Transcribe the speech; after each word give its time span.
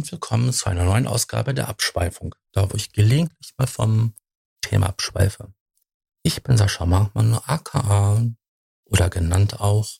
Und 0.00 0.12
willkommen 0.12 0.50
zu 0.50 0.70
einer 0.70 0.84
neuen 0.84 1.06
Ausgabe 1.06 1.52
der 1.52 1.68
Abschweifung, 1.68 2.34
da 2.52 2.72
wo 2.72 2.74
ich 2.74 2.90
gelegentlich 2.94 3.52
mal 3.58 3.66
vom 3.66 4.14
Thema 4.62 4.86
abschweife. 4.86 5.52
Ich 6.22 6.42
bin 6.42 6.56
Sascha 6.56 6.86
Markmann, 6.86 7.34
aka 7.34 8.26
oder 8.86 9.10
genannt 9.10 9.60
auch 9.60 9.90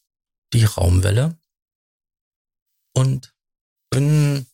die 0.55 0.65
Raumwelle 0.65 1.39
und 2.95 3.34
bin 3.91 4.47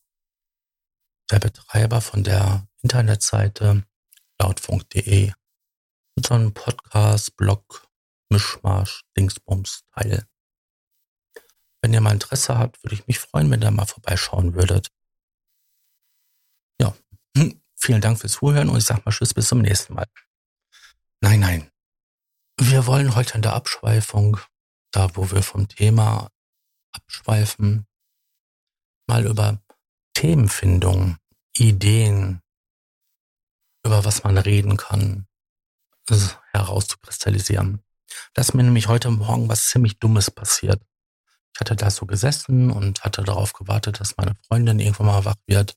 der 1.30 1.38
Betreiber 1.38 2.00
von 2.00 2.24
der 2.24 2.66
Internetseite 2.82 3.86
lautfunk.de 4.43 5.32
und 6.16 6.26
so 6.26 6.35
einem 6.35 6.54
Podcast, 6.54 7.36
Blog, 7.36 7.86
Mischmasch, 8.30 9.04
Dingsbums 9.16 9.85
Teil. 9.94 10.26
Wenn 11.82 11.94
ihr 11.94 12.00
mal 12.00 12.14
Interesse 12.14 12.58
habt, 12.58 12.82
würde 12.82 12.96
ich 12.96 13.07
mich 13.07 13.21
freuen, 13.21 13.49
wenn 13.52 13.63
ihr 13.63 13.71
mal 13.71 13.86
vorbeischauen 13.86 14.57
würdet. 14.57 14.90
Vielen 17.86 18.00
Dank 18.00 18.18
fürs 18.18 18.32
Zuhören 18.32 18.68
und 18.68 18.79
ich 18.79 18.85
sag 18.85 19.07
mal 19.07 19.13
Tschüss 19.13 19.32
bis 19.32 19.46
zum 19.46 19.61
nächsten 19.61 19.94
Mal. 19.94 20.08
Nein, 21.21 21.39
nein. 21.39 21.71
Wir 22.58 22.85
wollen 22.89 23.14
heute 23.14 23.36
in 23.36 23.43
der 23.43 23.53
Abschweifung, 23.53 24.39
da 24.90 25.14
wo 25.14 25.31
wir 25.31 25.40
vom 25.44 25.68
Thema 25.68 26.29
abschweifen, 26.91 27.86
mal 29.07 29.25
über 29.25 29.63
Themenfindung, 30.14 31.18
Ideen, 31.57 32.42
über 33.84 34.05
was 34.05 34.25
man 34.25 34.36
reden 34.36 34.77
kann, 34.77 35.28
herauszukristallisieren. 36.55 37.84
Das 38.34 38.48
ist 38.48 38.55
mir 38.55 38.64
nämlich 38.64 38.88
heute 38.88 39.12
Morgen 39.12 39.48
was 39.48 39.69
ziemlich 39.69 40.00
Dummes 40.00 40.28
passiert. 40.32 40.82
Ich 41.55 41.60
hatte 41.60 41.77
da 41.77 41.88
so 41.88 42.05
gesessen 42.05 42.72
und 42.72 43.05
hatte 43.05 43.22
darauf 43.22 43.53
gewartet, 43.53 44.00
dass 44.00 44.16
meine 44.16 44.34
Freundin 44.48 44.80
irgendwann 44.80 45.06
mal 45.06 45.25
wach 45.25 45.36
wird. 45.47 45.77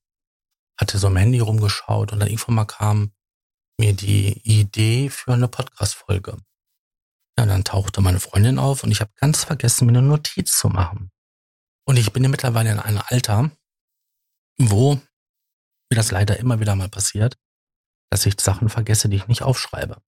Hatte 0.79 0.97
so 0.97 1.07
am 1.07 1.17
Handy 1.17 1.39
rumgeschaut 1.39 2.13
und 2.13 2.19
dann 2.19 2.29
irgendwann 2.29 2.55
mal 2.55 2.65
kam 2.65 3.11
mir 3.79 3.93
die 3.93 4.41
Idee 4.43 5.09
für 5.09 5.33
eine 5.33 5.47
Podcast-Folge. 5.47 6.37
Ja, 7.37 7.45
dann 7.45 7.63
tauchte 7.63 8.01
meine 8.01 8.19
Freundin 8.19 8.59
auf 8.59 8.83
und 8.83 8.91
ich 8.91 9.01
habe 9.01 9.11
ganz 9.15 9.43
vergessen, 9.43 9.85
mir 9.85 9.97
eine 9.97 10.07
Notiz 10.07 10.57
zu 10.57 10.69
machen. 10.69 11.11
Und 11.85 11.97
ich 11.97 12.11
bin 12.11 12.23
ja 12.23 12.29
mittlerweile 12.29 12.71
in 12.71 12.79
einem 12.79 13.01
Alter, 13.07 13.51
wo 14.57 14.95
mir 14.95 15.95
das 15.95 16.11
leider 16.11 16.37
immer 16.37 16.59
wieder 16.59 16.75
mal 16.75 16.89
passiert, 16.89 17.37
dass 18.09 18.25
ich 18.25 18.39
Sachen 18.39 18.69
vergesse, 18.69 19.09
die 19.09 19.15
ich 19.15 19.27
nicht 19.27 19.41
aufschreibe. 19.41 20.01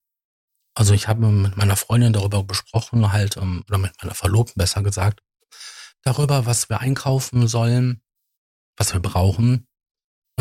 Also 0.75 0.93
ich 0.93 1.07
habe 1.07 1.25
mit 1.27 1.57
meiner 1.57 1.75
Freundin 1.75 2.13
darüber 2.13 2.43
besprochen, 2.43 3.11
halt, 3.11 3.37
ähm, 3.37 3.63
oder 3.67 3.77
mit 3.77 3.93
meiner 4.01 4.15
Verlobten 4.15 4.55
besser 4.57 4.83
gesagt, 4.83 5.21
darüber, 6.03 6.45
was 6.45 6.69
wir 6.69 6.79
einkaufen 6.79 7.47
sollen, 7.47 8.01
was 8.77 8.93
wir 8.93 9.01
brauchen 9.01 9.67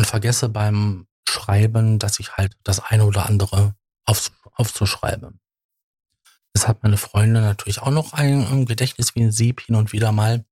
und 0.01 0.07
vergesse 0.07 0.49
beim 0.49 1.07
Schreiben, 1.29 1.99
dass 1.99 2.19
ich 2.19 2.35
halt 2.35 2.57
das 2.63 2.79
eine 2.79 3.05
oder 3.05 3.27
andere 3.27 3.75
auf, 4.03 4.31
aufzuschreiben. 4.53 5.39
Das 6.53 6.67
hat 6.67 6.81
meine 6.81 6.97
Freundin 6.97 7.43
natürlich 7.43 7.83
auch 7.83 7.91
noch 7.91 8.13
ein 8.13 8.65
Gedächtnis 8.65 9.13
wie 9.13 9.21
ein 9.21 9.31
Sieb 9.31 9.61
hin 9.61 9.75
und 9.75 9.91
wieder 9.91 10.11
mal. 10.11 10.43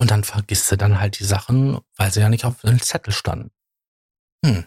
Und 0.00 0.10
dann 0.10 0.24
vergisst 0.24 0.66
sie 0.66 0.76
dann 0.76 0.98
halt 0.98 1.20
die 1.20 1.24
Sachen, 1.24 1.78
weil 1.94 2.12
sie 2.12 2.18
ja 2.18 2.28
nicht 2.28 2.44
auf 2.44 2.60
dem 2.62 2.82
Zettel 2.82 3.12
standen. 3.12 3.52
Hm. 4.44 4.64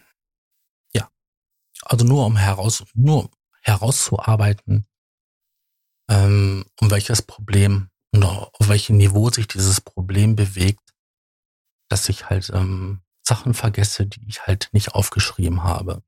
Ja. 0.94 1.12
Also 1.82 2.06
nur 2.06 2.26
um 2.26 2.38
heraus, 2.38 2.86
nur 2.94 3.30
herauszuarbeiten, 3.62 4.88
ähm, 6.10 6.64
um 6.80 6.92
welches 6.92 7.22
Problem 7.22 7.90
und 8.14 8.24
auf 8.24 8.70
welchem 8.70 8.96
Niveau 8.96 9.30
sich 9.32 9.50
dieses 9.50 9.82
Problem 9.82 10.38
bewegt, 10.38 10.94
dass 11.90 12.08
ich 12.08 12.30
halt 12.30 12.50
ähm, 12.54 13.02
Sachen 13.28 13.54
vergesse, 13.54 14.06
die 14.06 14.22
ich 14.28 14.46
halt 14.46 14.70
nicht 14.72 14.94
aufgeschrieben 14.94 15.64
habe. 15.64 16.04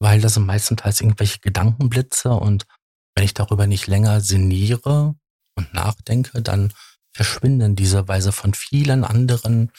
Weil 0.00 0.20
das 0.20 0.34
sind 0.34 0.46
meistenteils 0.46 1.00
irgendwelche 1.00 1.38
Gedankenblitze 1.38 2.30
und 2.30 2.66
wenn 3.14 3.24
ich 3.24 3.34
darüber 3.34 3.66
nicht 3.66 3.86
länger 3.86 4.20
sinniere 4.20 5.14
und 5.54 5.74
nachdenke, 5.74 6.42
dann 6.42 6.72
verschwinden 7.12 7.76
diese 7.76 8.08
Weise 8.08 8.32
von 8.32 8.54
vielen 8.54 9.04
anderen 9.04 9.70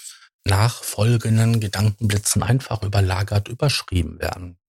nachfolgenden 0.46 1.60
Gedankenblitzen 1.60 2.44
einfach 2.44 2.84
überlagert 2.84 3.48
überschrieben 3.48 4.20
werden. 4.20 4.60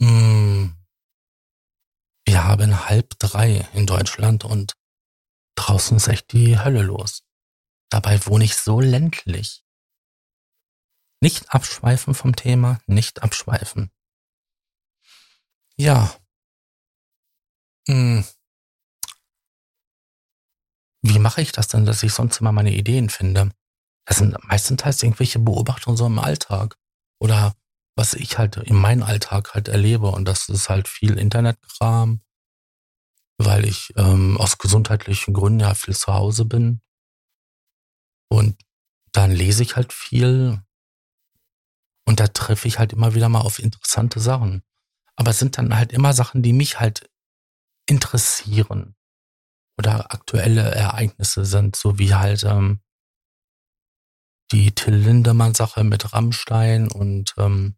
Hm. 0.00 0.76
Wir 2.24 2.44
haben 2.44 2.88
halb 2.88 3.18
drei 3.18 3.68
in 3.72 3.86
Deutschland 3.86 4.44
und 4.44 4.74
draußen 5.56 5.96
ist 5.96 6.08
echt 6.08 6.32
die 6.32 6.58
Hölle 6.58 6.82
los. 6.82 7.24
Dabei 7.90 8.24
wohne 8.26 8.44
ich 8.44 8.56
so 8.56 8.80
ländlich. 8.80 9.64
Nicht 11.20 11.54
abschweifen 11.54 12.14
vom 12.14 12.34
Thema, 12.34 12.80
nicht 12.86 13.22
abschweifen. 13.22 13.92
Ja. 15.76 16.16
Hm. 17.86 18.24
Wie 21.02 21.18
mache 21.18 21.42
ich 21.42 21.52
das 21.52 21.68
denn, 21.68 21.84
dass 21.84 22.02
ich 22.02 22.12
sonst 22.12 22.40
immer 22.40 22.52
meine 22.52 22.72
Ideen 22.72 23.10
finde? 23.10 23.50
Das 24.06 24.18
sind 24.18 24.36
meistenteils 24.44 25.02
irgendwelche 25.02 25.38
Beobachtungen 25.38 25.96
so 25.96 26.06
im 26.06 26.18
Alltag. 26.18 26.76
Oder 27.20 27.54
was 27.96 28.14
ich 28.14 28.38
halt 28.38 28.56
in 28.56 28.76
meinem 28.76 29.02
Alltag 29.02 29.54
halt 29.54 29.68
erlebe. 29.68 30.08
Und 30.08 30.26
das 30.26 30.48
ist 30.48 30.68
halt 30.68 30.88
viel 30.88 31.18
Internetkram, 31.18 32.22
weil 33.38 33.64
ich 33.66 33.92
ähm, 33.96 34.38
aus 34.38 34.58
gesundheitlichen 34.58 35.34
Gründen 35.34 35.60
ja 35.60 35.74
viel 35.74 35.94
zu 35.94 36.12
Hause 36.14 36.44
bin. 36.44 36.80
Und 38.30 38.56
dann 39.12 39.30
lese 39.30 39.62
ich 39.62 39.76
halt 39.76 39.92
viel, 39.92 40.62
und 42.06 42.18
da 42.18 42.28
treffe 42.28 42.66
ich 42.66 42.78
halt 42.78 42.92
immer 42.92 43.14
wieder 43.14 43.28
mal 43.28 43.42
auf 43.42 43.58
interessante 43.58 44.20
Sachen. 44.20 44.62
Aber 45.16 45.30
es 45.30 45.38
sind 45.38 45.58
dann 45.58 45.76
halt 45.76 45.92
immer 45.92 46.14
Sachen, 46.14 46.42
die 46.42 46.52
mich 46.52 46.80
halt 46.80 47.10
interessieren 47.86 48.96
oder 49.82 50.12
aktuelle 50.12 50.70
Ereignisse 50.70 51.44
sind, 51.44 51.74
so 51.74 51.98
wie 51.98 52.14
halt 52.14 52.44
ähm, 52.44 52.80
die 54.52 54.70
Till 54.72 54.94
Lindemann-Sache 54.94 55.82
mit 55.82 56.12
Rammstein 56.12 56.88
und 56.88 57.34
ähm, 57.36 57.76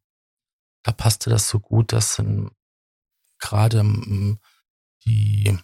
da 0.82 0.92
passte 0.92 1.30
das 1.30 1.48
so 1.48 1.60
gut, 1.60 1.92
dass 1.92 2.22
gerade 3.38 3.82
die 5.06 5.58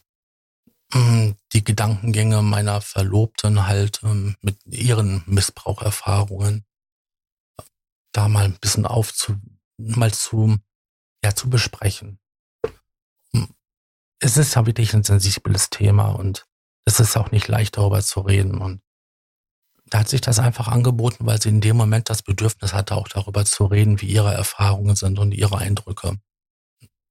ähm, 0.95 1.37
die 1.53 1.63
Gedankengänge 1.65 2.41
meiner 2.43 2.81
Verlobten 2.81 3.67
halt 3.67 4.01
ähm, 4.03 4.37
mit 4.41 4.65
ihren 4.65 5.23
Missbraucherfahrungen 5.27 6.65
da 8.13 8.29
mal 8.29 8.45
ein 8.45 8.59
bisschen 8.59 8.87
aufzu, 8.87 9.37
mal 9.77 10.13
zu, 10.13 10.57
ja, 11.23 11.35
zu 11.35 11.51
besprechen. 11.51 12.20
Es 14.21 14.37
ist 14.37 14.55
ja 14.55 14.67
wirklich 14.67 14.95
ein 14.95 15.03
sensibles 15.03 15.71
Thema 15.71 16.11
und 16.11 16.47
es 16.85 17.01
ist 17.01 17.17
auch 17.17 17.31
nicht 17.31 17.49
leicht 17.49 17.77
darüber 17.77 18.03
zu 18.03 18.21
reden 18.21 18.59
und 18.59 18.83
da 19.87 20.01
hat 20.01 20.09
sich 20.09 20.21
das 20.21 20.39
einfach 20.39 20.69
angeboten, 20.69 21.27
weil 21.27 21.43
sie 21.43 21.49
in 21.49 21.61
dem 21.61 21.77
Moment 21.77 22.11
das 22.11 22.23
Bedürfnis 22.23 22.73
hatte, 22.73 22.95
auch 22.95 23.09
darüber 23.09 23.45
zu 23.45 23.67
reden, 23.67 24.01
wie 24.01 24.07
ihre 24.07 24.33
Erfahrungen 24.33 24.95
sind 24.95 25.19
und 25.19 25.33
ihre 25.33 25.59
Eindrücke. 25.59 26.21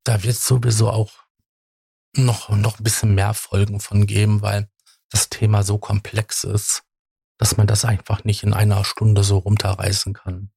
Da 0.05 0.23
wird 0.23 0.37
sowieso 0.37 0.89
auch 0.89 1.11
noch, 2.15 2.49
noch 2.49 2.79
ein 2.79 2.83
bisschen 2.83 3.15
mehr 3.15 3.33
Folgen 3.33 3.81
von 3.81 4.07
geben, 4.07 4.41
weil 4.41 4.69
das 5.09 5.29
Thema 5.29 5.63
so 5.63 5.77
komplex 5.77 6.45
ist, 6.45 6.83
dass 7.37 7.57
man 7.57 7.67
das 7.67 7.83
einfach 7.85 8.23
nicht 8.23 8.43
in 8.43 8.53
einer 8.53 8.85
Stunde 8.85 9.23
so 9.23 9.39
runterreißen 9.39 10.13
kann. 10.13 10.51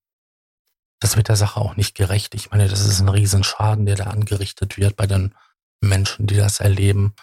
Das 1.00 1.16
wird 1.16 1.28
der 1.28 1.36
Sache 1.36 1.60
auch 1.60 1.74
nicht 1.74 1.96
gerecht. 1.96 2.34
Ich 2.36 2.52
meine, 2.52 2.68
das 2.68 2.80
ist 2.86 3.00
ein 3.00 3.08
Riesenschaden, 3.08 3.86
der 3.86 3.96
da 3.96 4.04
angerichtet 4.04 4.76
wird 4.76 4.94
bei 4.94 5.06
den 5.06 5.34
Menschen, 5.82 6.26
die 6.26 6.36
das 6.36 6.60
erleben. 6.60 7.14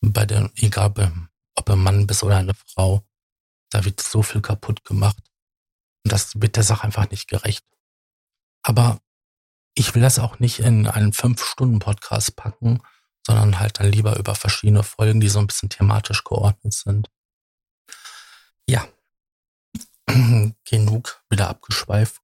Bei 0.00 0.26
den, 0.26 0.52
egal 0.56 0.92
ob 1.54 1.70
ein 1.70 1.78
Mann 1.78 2.06
bist 2.06 2.22
oder 2.22 2.36
eine 2.36 2.54
Frau. 2.54 3.06
Da 3.70 3.84
wird 3.84 4.00
so 4.00 4.22
viel 4.22 4.42
kaputt 4.42 4.84
gemacht. 4.84 5.16
Und 6.04 6.12
das 6.12 6.40
wird 6.40 6.56
der 6.56 6.62
Sache 6.62 6.84
einfach 6.84 7.10
nicht 7.10 7.28
gerecht. 7.28 7.64
Aber 8.62 9.00
ich 9.74 9.94
will 9.94 10.02
das 10.02 10.18
auch 10.18 10.38
nicht 10.38 10.60
in 10.60 10.86
einen 10.86 11.12
Fünf-Stunden-Podcast 11.12 12.36
packen, 12.36 12.82
sondern 13.26 13.58
halt 13.58 13.80
dann 13.80 13.90
lieber 13.90 14.16
über 14.16 14.34
verschiedene 14.34 14.82
Folgen, 14.82 15.20
die 15.20 15.28
so 15.28 15.38
ein 15.38 15.46
bisschen 15.46 15.70
thematisch 15.70 16.24
geordnet 16.24 16.74
sind. 16.74 17.10
Ja, 18.68 18.86
genug 20.64 21.24
wieder 21.30 21.48
abgeschweift. 21.48 22.22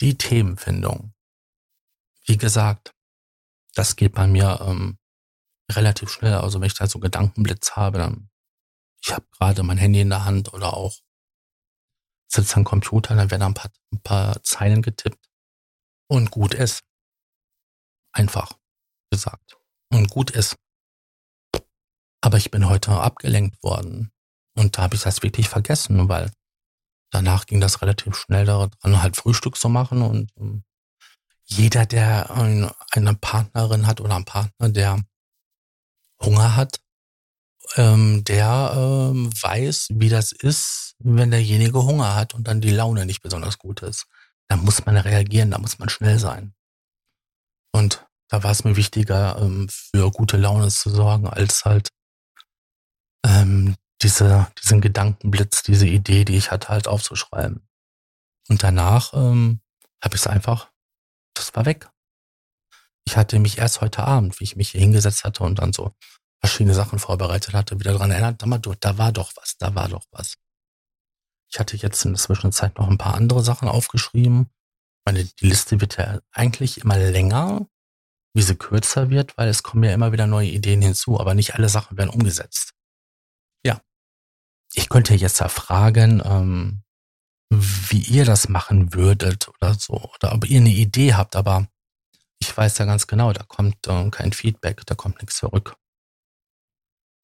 Die 0.00 0.16
Themenfindung. 0.16 1.14
Wie 2.24 2.36
gesagt, 2.36 2.95
das 3.76 3.96
geht 3.96 4.14
bei 4.14 4.26
mir 4.26 4.60
ähm, 4.62 4.98
relativ 5.70 6.10
schnell. 6.10 6.34
Also 6.34 6.60
wenn 6.60 6.66
ich 6.66 6.74
da 6.74 6.86
so 6.86 6.98
Gedankenblitz 6.98 7.72
habe, 7.72 7.98
dann 7.98 8.30
ich 9.02 9.12
habe 9.12 9.26
gerade 9.38 9.62
mein 9.62 9.78
Handy 9.78 10.00
in 10.00 10.10
der 10.10 10.24
Hand 10.24 10.52
oder 10.52 10.74
auch 10.74 10.98
sitze 12.28 12.56
am 12.56 12.64
Computer, 12.64 13.14
dann 13.14 13.30
werden 13.30 13.42
ein 13.42 13.54
paar, 13.54 13.70
ein 13.92 14.02
paar 14.02 14.42
Zeilen 14.42 14.82
getippt 14.82 15.28
und 16.08 16.30
gut 16.30 16.54
ist. 16.54 16.82
Einfach 18.12 18.52
gesagt. 19.10 19.58
Und 19.92 20.10
gut 20.10 20.30
ist. 20.30 20.56
Aber 22.20 22.38
ich 22.38 22.50
bin 22.50 22.68
heute 22.68 22.90
abgelenkt 22.92 23.62
worden. 23.62 24.10
Und 24.56 24.76
da 24.76 24.82
habe 24.82 24.96
ich 24.96 25.02
das 25.02 25.22
wirklich 25.22 25.48
vergessen, 25.48 26.08
weil 26.08 26.32
danach 27.12 27.46
ging 27.46 27.60
das 27.60 27.82
relativ 27.82 28.16
schnell 28.16 28.46
daran, 28.46 28.72
halt 28.82 29.16
Frühstück 29.16 29.56
zu 29.56 29.68
machen. 29.68 30.02
Und 30.02 30.32
ähm, 30.38 30.64
jeder, 31.46 31.86
der 31.86 32.30
ein, 32.30 32.70
eine 32.90 33.14
Partnerin 33.14 33.86
hat 33.86 34.00
oder 34.00 34.16
einen 34.16 34.24
Partner, 34.24 34.68
der 34.68 35.00
Hunger 36.22 36.56
hat, 36.56 36.80
ähm, 37.76 38.24
der 38.24 38.72
ähm, 38.76 39.30
weiß, 39.40 39.88
wie 39.92 40.08
das 40.08 40.32
ist, 40.32 40.94
wenn 40.98 41.30
derjenige 41.30 41.82
Hunger 41.82 42.14
hat 42.14 42.34
und 42.34 42.48
dann 42.48 42.60
die 42.60 42.70
Laune 42.70 43.06
nicht 43.06 43.22
besonders 43.22 43.58
gut 43.58 43.82
ist. 43.82 44.06
Da 44.48 44.56
muss 44.56 44.84
man 44.86 44.96
reagieren, 44.96 45.50
da 45.50 45.58
muss 45.58 45.78
man 45.78 45.88
schnell 45.88 46.18
sein. 46.18 46.54
Und 47.72 48.06
da 48.28 48.42
war 48.42 48.50
es 48.50 48.64
mir 48.64 48.76
wichtiger, 48.76 49.38
ähm, 49.40 49.68
für 49.68 50.10
gute 50.10 50.36
Laune 50.36 50.68
zu 50.68 50.90
sorgen, 50.90 51.28
als 51.28 51.64
halt 51.64 51.90
ähm, 53.24 53.76
diese, 54.02 54.48
diesen 54.62 54.80
Gedankenblitz, 54.80 55.62
diese 55.62 55.86
Idee, 55.86 56.24
die 56.24 56.36
ich 56.36 56.50
hatte, 56.50 56.68
halt 56.68 56.88
aufzuschreiben. 56.88 57.66
Und 58.48 58.62
danach 58.62 59.12
ähm, 59.14 59.60
habe 60.02 60.14
ich 60.14 60.22
es 60.22 60.26
einfach, 60.26 60.70
das 61.38 61.54
war 61.54 61.64
weg. 61.64 61.88
Ich 63.04 63.16
hatte 63.16 63.38
mich 63.38 63.58
erst 63.58 63.80
heute 63.80 64.04
Abend, 64.04 64.40
wie 64.40 64.44
ich 64.44 64.56
mich 64.56 64.70
hier 64.70 64.80
hingesetzt 64.80 65.24
hatte 65.24 65.44
und 65.44 65.58
dann 65.60 65.72
so 65.72 65.94
verschiedene 66.40 66.74
Sachen 66.74 66.98
vorbereitet 66.98 67.54
hatte, 67.54 67.78
wieder 67.78 67.92
daran 67.92 68.10
erinnert, 68.10 68.42
da 68.42 68.98
war 68.98 69.12
doch 69.12 69.32
was, 69.36 69.56
da 69.58 69.74
war 69.74 69.88
doch 69.88 70.04
was. 70.10 70.36
Ich 71.50 71.58
hatte 71.58 71.76
jetzt 71.76 72.04
in 72.04 72.12
der 72.12 72.20
Zwischenzeit 72.20 72.78
noch 72.78 72.88
ein 72.88 72.98
paar 72.98 73.14
andere 73.14 73.42
Sachen 73.42 73.68
aufgeschrieben. 73.68 74.50
Meine, 75.04 75.24
die 75.24 75.46
Liste 75.46 75.80
wird 75.80 75.96
ja 75.96 76.20
eigentlich 76.32 76.78
immer 76.78 76.98
länger, 76.98 77.66
wie 78.34 78.42
sie 78.42 78.56
kürzer 78.56 79.08
wird, 79.08 79.38
weil 79.38 79.48
es 79.48 79.62
kommen 79.62 79.84
ja 79.84 79.94
immer 79.94 80.12
wieder 80.12 80.26
neue 80.26 80.48
Ideen 80.48 80.82
hinzu, 80.82 81.20
aber 81.20 81.34
nicht 81.34 81.54
alle 81.54 81.68
Sachen 81.68 81.96
werden 81.96 82.10
umgesetzt. 82.10 82.74
Ja. 83.64 83.80
Ich 84.74 84.88
könnte 84.88 85.14
jetzt 85.14 85.40
da 85.40 85.48
fragen, 85.48 86.20
ähm, 86.24 86.82
wie 87.50 88.02
ihr 88.02 88.24
das 88.24 88.48
machen 88.48 88.92
würdet 88.94 89.48
oder 89.48 89.74
so, 89.74 90.10
oder 90.14 90.34
ob 90.34 90.48
ihr 90.48 90.60
eine 90.60 90.70
Idee 90.70 91.14
habt, 91.14 91.36
aber 91.36 91.68
ich 92.38 92.54
weiß 92.56 92.78
ja 92.78 92.84
ganz 92.84 93.06
genau, 93.06 93.32
da 93.32 93.42
kommt 93.44 93.76
ähm, 93.88 94.10
kein 94.10 94.32
Feedback, 94.32 94.84
da 94.86 94.94
kommt 94.94 95.20
nichts 95.20 95.38
zurück. 95.38 95.76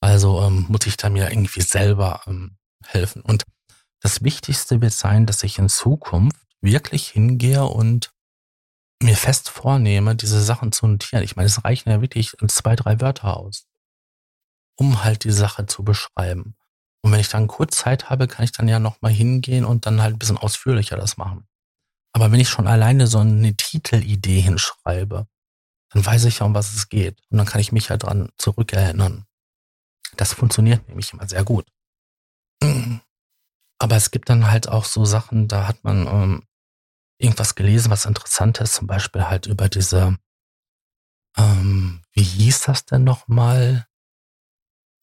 Also 0.00 0.42
ähm, 0.42 0.66
muss 0.68 0.86
ich 0.86 0.96
da 0.96 1.10
mir 1.10 1.30
irgendwie 1.30 1.60
selber 1.60 2.22
ähm, 2.26 2.56
helfen. 2.84 3.22
Und 3.22 3.44
das 4.00 4.22
Wichtigste 4.22 4.80
wird 4.80 4.92
sein, 4.92 5.26
dass 5.26 5.42
ich 5.42 5.58
in 5.58 5.68
Zukunft 5.68 6.36
wirklich 6.60 7.08
hingehe 7.08 7.64
und 7.64 8.12
mir 9.02 9.16
fest 9.16 9.48
vornehme, 9.48 10.16
diese 10.16 10.42
Sachen 10.42 10.72
zu 10.72 10.86
notieren. 10.86 11.24
Ich 11.24 11.36
meine, 11.36 11.46
es 11.46 11.64
reichen 11.64 11.90
ja 11.90 12.00
wirklich 12.00 12.36
zwei, 12.48 12.76
drei 12.76 13.00
Wörter 13.00 13.36
aus, 13.36 13.66
um 14.76 15.04
halt 15.04 15.24
die 15.24 15.32
Sache 15.32 15.66
zu 15.66 15.84
beschreiben. 15.84 16.56
Und 17.02 17.12
wenn 17.12 17.20
ich 17.20 17.28
dann 17.28 17.48
kurz 17.48 17.76
Zeit 17.76 18.10
habe, 18.10 18.28
kann 18.28 18.44
ich 18.44 18.52
dann 18.52 18.68
ja 18.68 18.78
nochmal 18.78 19.12
hingehen 19.12 19.64
und 19.64 19.86
dann 19.86 20.00
halt 20.00 20.14
ein 20.14 20.18
bisschen 20.18 20.38
ausführlicher 20.38 20.96
das 20.96 21.16
machen. 21.16 21.46
Aber 22.12 22.30
wenn 22.30 22.40
ich 22.40 22.48
schon 22.48 22.68
alleine 22.68 23.06
so 23.06 23.18
eine 23.18 23.54
Titelidee 23.56 24.40
hinschreibe, 24.40 25.26
dann 25.90 26.06
weiß 26.06 26.24
ich 26.26 26.38
ja, 26.38 26.46
um 26.46 26.54
was 26.54 26.74
es 26.74 26.88
geht. 26.88 27.20
Und 27.30 27.38
dann 27.38 27.46
kann 27.46 27.60
ich 27.60 27.72
mich 27.72 27.88
ja 27.88 27.96
dran 27.96 28.30
zurückerinnern. 28.38 29.26
Das 30.16 30.32
funktioniert 30.32 30.88
nämlich 30.88 31.12
immer 31.12 31.28
sehr 31.28 31.44
gut. 31.44 31.66
Aber 33.78 33.96
es 33.96 34.10
gibt 34.10 34.28
dann 34.28 34.50
halt 34.50 34.68
auch 34.68 34.84
so 34.84 35.04
Sachen, 35.04 35.48
da 35.48 35.66
hat 35.66 35.82
man 35.82 36.06
ähm, 36.06 36.46
irgendwas 37.18 37.54
gelesen, 37.54 37.90
was 37.90 38.06
interessant 38.06 38.60
ist, 38.60 38.74
zum 38.74 38.86
Beispiel 38.86 39.24
halt 39.24 39.46
über 39.46 39.68
diese, 39.68 40.16
ähm, 41.36 42.02
wie 42.12 42.22
hieß 42.22 42.60
das 42.60 42.84
denn 42.84 43.04
nochmal? 43.04 43.86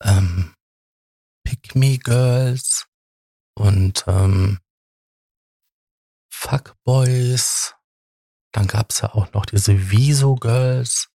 Ähm, 0.02 0.54
Pick 1.50 1.74
Me 1.74 1.98
Girls 1.98 2.86
und 3.58 4.04
ähm, 4.06 4.60
Fuckboys. 6.32 7.74
Dann 8.52 8.68
gab's 8.68 9.02
ja 9.02 9.16
auch 9.16 9.34
noch 9.34 9.48
diese 9.48 9.90
Viso 9.90 10.36
Girls 10.36 11.10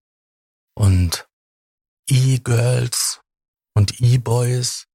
und 0.77 1.29
E-Girls 2.09 3.23
und 3.75 4.01
E-Boys. 4.01 4.87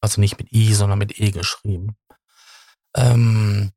Also 0.00 0.20
nicht 0.20 0.38
mit 0.38 0.52
I, 0.52 0.74
sondern 0.74 0.98
mit 0.98 1.20
E 1.20 1.30
geschrieben. 1.30 1.96
Ähm, 2.96 3.70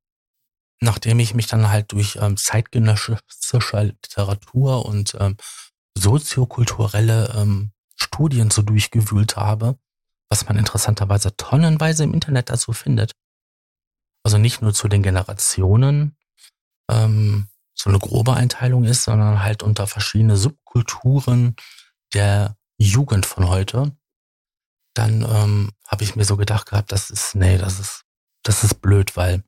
nachdem 0.80 1.20
ich 1.20 1.36
mich 1.36 1.46
dann 1.46 1.70
halt 1.70 1.92
durch 1.92 2.16
ähm, 2.16 2.38
zeitgenössische 2.38 3.82
Literatur 3.84 4.84
und 4.88 5.16
ähm, 5.20 5.38
soziokulturelle 5.96 7.36
ähm, 7.36 7.72
Studien 7.96 8.50
so 8.50 8.64
durchgewühlt 8.64 9.36
habe, 9.36 9.78
was 10.32 10.46
man 10.48 10.58
interessanterweise 10.58 11.36
tonnenweise 11.36 12.06
im 12.06 12.14
Internet 12.14 12.50
dazu 12.50 12.72
findet. 12.72 13.12
Also 14.24 14.38
nicht 14.38 14.62
nur 14.62 14.74
zu 14.74 14.88
den 14.88 15.04
Generationen 15.04 16.16
ähm, 16.90 17.50
so 17.78 17.90
eine 17.90 18.00
grobe 18.00 18.34
Einteilung 18.34 18.86
ist, 18.86 19.04
sondern 19.04 19.44
halt 19.44 19.62
unter 19.62 19.88
verschiedene 19.88 20.38
Subkulturen 20.38 21.58
der 22.14 22.56
Jugend 22.78 23.26
von 23.26 23.50
heute. 23.50 23.98
Dann 24.94 25.24
ähm, 25.24 25.72
habe 25.86 26.04
ich 26.06 26.16
mir 26.16 26.24
so 26.24 26.38
gedacht 26.38 26.70
gehabt, 26.70 26.94
das 26.94 27.10
ist, 27.10 27.36
nee, 27.36 27.58
das 27.58 27.80
ist, 27.80 28.04
das 28.44 28.64
ist 28.64 28.76
blöd, 28.76 29.18
weil 29.18 29.44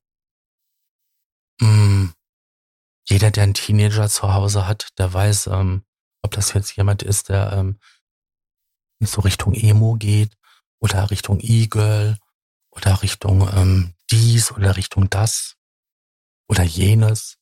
mh, 1.61 1.67
mm, 1.69 2.13
jeder, 3.07 3.31
der 3.31 3.43
einen 3.43 3.53
Teenager 3.53 4.09
zu 4.09 4.33
Hause 4.33 4.67
hat, 4.67 4.89
der 4.97 5.13
weiß, 5.13 5.47
ähm, 5.47 5.85
ob 6.23 6.31
das 6.31 6.53
jetzt 6.53 6.75
jemand 6.75 7.03
ist, 7.03 7.29
der 7.29 7.53
ähm, 7.53 7.79
so 8.99 9.21
Richtung 9.21 9.53
Emo 9.53 9.95
geht 9.95 10.35
oder 10.83 11.09
Richtung 11.09 11.39
E-Girl 11.41 12.17
oder 12.71 13.01
Richtung 13.01 13.49
ähm, 13.55 13.93
dies 14.11 14.51
oder 14.51 14.75
Richtung 14.75 15.09
das 15.09 15.55
oder 16.49 16.63
jenes. 16.63 17.37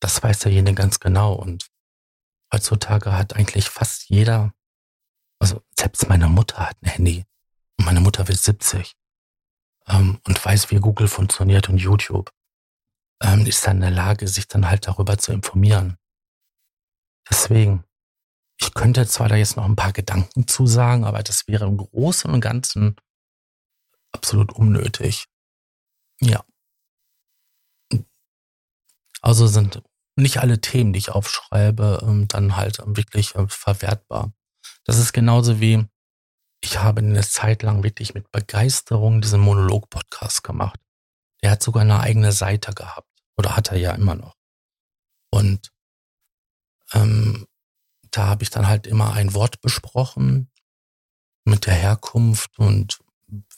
Das 0.00 0.22
weiß 0.22 0.40
der 0.40 0.52
jene 0.52 0.74
ganz 0.74 1.00
genau. 1.00 1.34
Und 1.34 1.68
heutzutage 2.52 3.12
hat 3.12 3.34
eigentlich 3.34 3.68
fast 3.68 4.08
jeder 4.08 4.54
Also 5.40 5.62
selbst 5.78 6.08
meine 6.08 6.28
Mutter 6.28 6.68
hat 6.68 6.80
ein 6.82 6.90
Handy 6.90 7.24
und 7.78 7.84
meine 7.84 8.00
Mutter 8.00 8.28
wird 8.28 8.38
70 8.38 8.94
ähm, 9.88 10.20
und 10.26 10.44
weiß, 10.44 10.70
wie 10.70 10.80
Google 10.80 11.08
funktioniert 11.08 11.68
und 11.68 11.78
YouTube. 11.78 12.30
Ähm, 13.20 13.46
ist 13.46 13.66
dann 13.66 13.78
in 13.78 13.82
der 13.82 13.90
Lage, 13.90 14.28
sich 14.28 14.46
dann 14.46 14.68
halt 14.70 14.86
darüber 14.86 15.18
zu 15.18 15.32
informieren. 15.32 15.96
Deswegen, 17.28 17.84
ich 18.60 18.74
könnte 18.74 19.06
zwar 19.06 19.28
da 19.28 19.36
jetzt 19.36 19.56
noch 19.56 19.64
ein 19.64 19.76
paar 19.76 19.92
Gedanken 19.92 20.48
zu 20.48 20.66
sagen, 20.66 21.04
aber 21.04 21.22
das 21.22 21.46
wäre 21.46 21.66
im 21.66 21.76
Großen 21.76 22.30
und 22.30 22.40
Ganzen 22.40 22.96
absolut 24.12 24.52
unnötig. 24.52 25.26
Ja. 26.20 26.44
Also 29.20 29.46
sind 29.46 29.82
nicht 30.16 30.38
alle 30.38 30.60
Themen, 30.60 30.92
die 30.92 30.98
ich 30.98 31.10
aufschreibe, 31.10 32.00
ähm, 32.02 32.26
dann 32.28 32.56
halt 32.56 32.80
wirklich 32.84 33.34
äh, 33.36 33.46
verwertbar. 33.48 34.32
Das 34.84 34.98
ist 34.98 35.12
genauso 35.12 35.60
wie, 35.60 35.86
ich 36.60 36.78
habe 36.78 37.00
eine 37.00 37.22
Zeit 37.22 37.62
lang 37.62 37.84
wirklich 37.84 38.14
mit 38.14 38.32
Begeisterung 38.32 39.20
diesen 39.20 39.40
Monolog-Podcast 39.40 40.42
gemacht. 40.42 40.80
Der 41.42 41.52
hat 41.52 41.62
sogar 41.62 41.82
eine 41.82 42.00
eigene 42.00 42.32
Seite 42.32 42.72
gehabt. 42.72 43.08
Oder 43.36 43.56
hat 43.56 43.70
er 43.70 43.78
ja 43.78 43.92
immer 43.92 44.16
noch. 44.16 44.34
Und 45.30 45.70
ähm, 46.92 47.46
da 48.10 48.26
habe 48.26 48.42
ich 48.42 48.50
dann 48.50 48.66
halt 48.66 48.86
immer 48.86 49.12
ein 49.12 49.34
Wort 49.34 49.60
besprochen 49.60 50.50
mit 51.44 51.66
der 51.66 51.74
Herkunft 51.74 52.58
und 52.58 52.98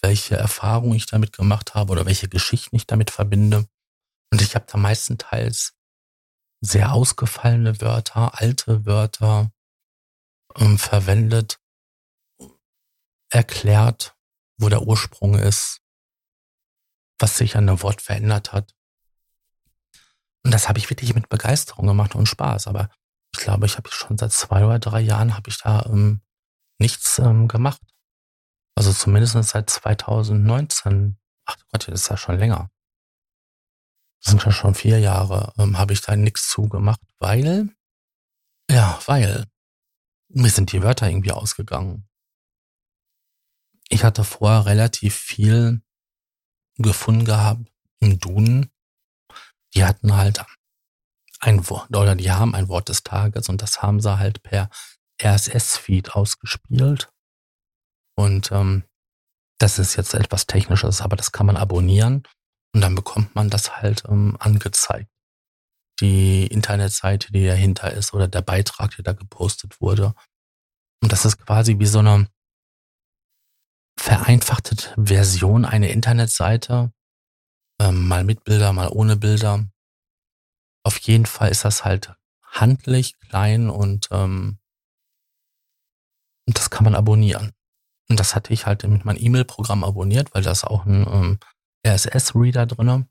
welche 0.03 0.37
Erfahrungen 0.37 0.95
ich 0.95 1.07
damit 1.07 1.33
gemacht 1.33 1.75
habe 1.75 1.93
oder 1.93 2.07
welche 2.07 2.29
Geschichten 2.29 2.77
ich 2.77 2.87
damit 2.87 3.11
verbinde. 3.11 3.69
Und 4.33 4.43
ich 4.43 4.55
habe 4.55 4.67
da 4.69 4.79
meistenteils 4.79 5.75
sehr 6.61 6.93
ausgefallene 6.93 7.81
Wörter, 7.81 8.39
alte 8.39 8.85
Wörter 8.87 9.51
ähm, 10.57 10.79
verwendet, 10.79 11.61
erklärt, 13.31 14.17
wo 14.59 14.69
der 14.69 14.83
Ursprung 14.83 15.35
ist, 15.35 15.81
was 17.19 17.39
sich 17.39 17.57
an 17.57 17.67
dem 17.67 17.83
Wort 17.83 18.03
verändert 18.03 18.53
hat. 18.53 18.75
Und 20.43 20.53
das 20.53 20.69
habe 20.69 20.79
ich 20.79 20.89
wirklich 20.91 21.15
mit 21.15 21.29
Begeisterung 21.29 21.87
gemacht 21.87 22.15
und 22.15 22.27
Spaß. 22.27 22.67
Aber 22.67 22.91
glaube, 23.41 23.67
ich 23.67 23.77
habe 23.77 23.91
schon 23.91 24.19
seit 24.19 24.33
zwei 24.33 24.65
oder 24.65 24.79
drei 24.79 25.01
Jahren 25.01 25.37
habe 25.37 25.51
ich 25.51 25.59
da 25.59 25.85
ähm, 25.87 26.23
nichts 26.79 27.19
ähm, 27.19 27.49
gemacht. 27.49 27.81
Also 28.75 28.93
zumindest 28.93 29.37
seit 29.51 29.69
2019. 29.69 31.19
Ach 31.45 31.57
Gott, 31.71 31.89
das 31.89 32.03
ist 32.03 32.09
ja 32.09 32.17
schon 32.17 32.39
länger. 32.39 32.71
Das 34.23 34.33
sind 34.33 34.45
ja 34.45 34.53
schon 34.53 34.75
vier 34.75 34.99
Jahre, 34.99 35.53
ähm, 35.59 35.79
habe 35.79 35.93
ich 35.93 36.03
da 36.03 36.15
nichts 36.15 36.49
zugemacht, 36.51 37.01
weil, 37.19 37.75
ja, 38.71 39.01
weil 39.07 39.47
mir 40.29 40.51
sind 40.51 40.73
die 40.73 40.83
Wörter 40.83 41.09
irgendwie 41.09 41.33
ausgegangen. 41.33 42.09
Ich 43.89 44.05
hatte 44.05 44.25
vorher 44.25 44.67
relativ 44.67 45.17
viel 45.17 45.83
gefunden 46.77 47.25
gehabt 47.25 47.67
im 48.01 48.19
Duden. 48.19 48.71
Die 49.75 49.85
hatten 49.85 50.17
halt 50.17 50.45
ein 51.41 51.69
Wort, 51.69 51.95
oder 51.97 52.15
die 52.15 52.31
haben 52.31 52.55
ein 52.55 52.69
Wort 52.69 52.89
des 52.89 53.03
Tages 53.03 53.49
und 53.49 53.63
das 53.63 53.83
haben 53.83 54.01
sie 54.01 54.19
halt 54.19 54.43
per 54.43 54.71
RSS-Feed 55.23 56.13
ausgespielt. 56.13 57.11
Und 58.17 58.53
ähm, 58.53 58.85
das 59.59 59.79
ist 59.79 59.97
jetzt 59.97 60.15
etwas 60.15 60.47
Technisches, 60.47 61.01
aber 61.01 61.17
das 61.17 61.33
kann 61.33 61.47
man 61.47 61.57
abonnieren 61.57 62.23
und 62.75 62.81
dann 62.81 62.95
bekommt 62.95 63.35
man 63.35 63.51
das 63.51 63.77
halt 63.77 64.05
ähm, 64.09 64.37
angezeigt. 64.39 65.11
Die 66.01 66.47
Internetseite, 66.47 67.31
die 67.33 67.47
dahinter 67.47 67.93
ist 67.93 68.15
oder 68.15 68.27
der 68.29 68.43
Beitrag, 68.43 68.95
der 68.97 69.05
da 69.05 69.13
gepostet 69.13 69.81
wurde. 69.81 70.15
Und 71.03 71.13
das 71.13 71.25
ist 71.25 71.39
quasi 71.39 71.79
wie 71.79 71.87
so 71.87 71.99
eine 71.99 72.29
vereinfachte 73.99 74.77
Version 74.97 75.65
einer 75.65 75.89
Internetseite. 75.89 76.93
Ähm, 77.81 78.09
mal 78.09 78.25
mit 78.25 78.45
Bilder, 78.45 78.73
mal 78.73 78.89
ohne 78.89 79.17
Bilder. 79.17 79.67
Auf 80.83 80.99
jeden 80.99 81.27
Fall 81.27 81.51
ist 81.51 81.65
das 81.65 81.85
halt 81.85 82.15
handlich, 82.43 83.19
klein 83.21 83.71
und, 83.71 84.09
ähm, 84.11 84.59
das 86.47 86.71
kann 86.71 86.85
man 86.85 86.95
abonnieren. 86.95 87.53
Und 88.09 88.19
das 88.19 88.35
hatte 88.35 88.53
ich 88.53 88.67
halt 88.67 88.83
mit 88.83 89.05
meinem 89.05 89.23
E-Mail-Programm 89.23 89.85
abonniert, 89.85 90.35
weil 90.35 90.43
das 90.43 90.65
auch 90.65 90.85
ein 90.85 91.07
ähm, 91.07 91.39
RSS-Reader 91.87 92.67
drinne. 92.67 93.09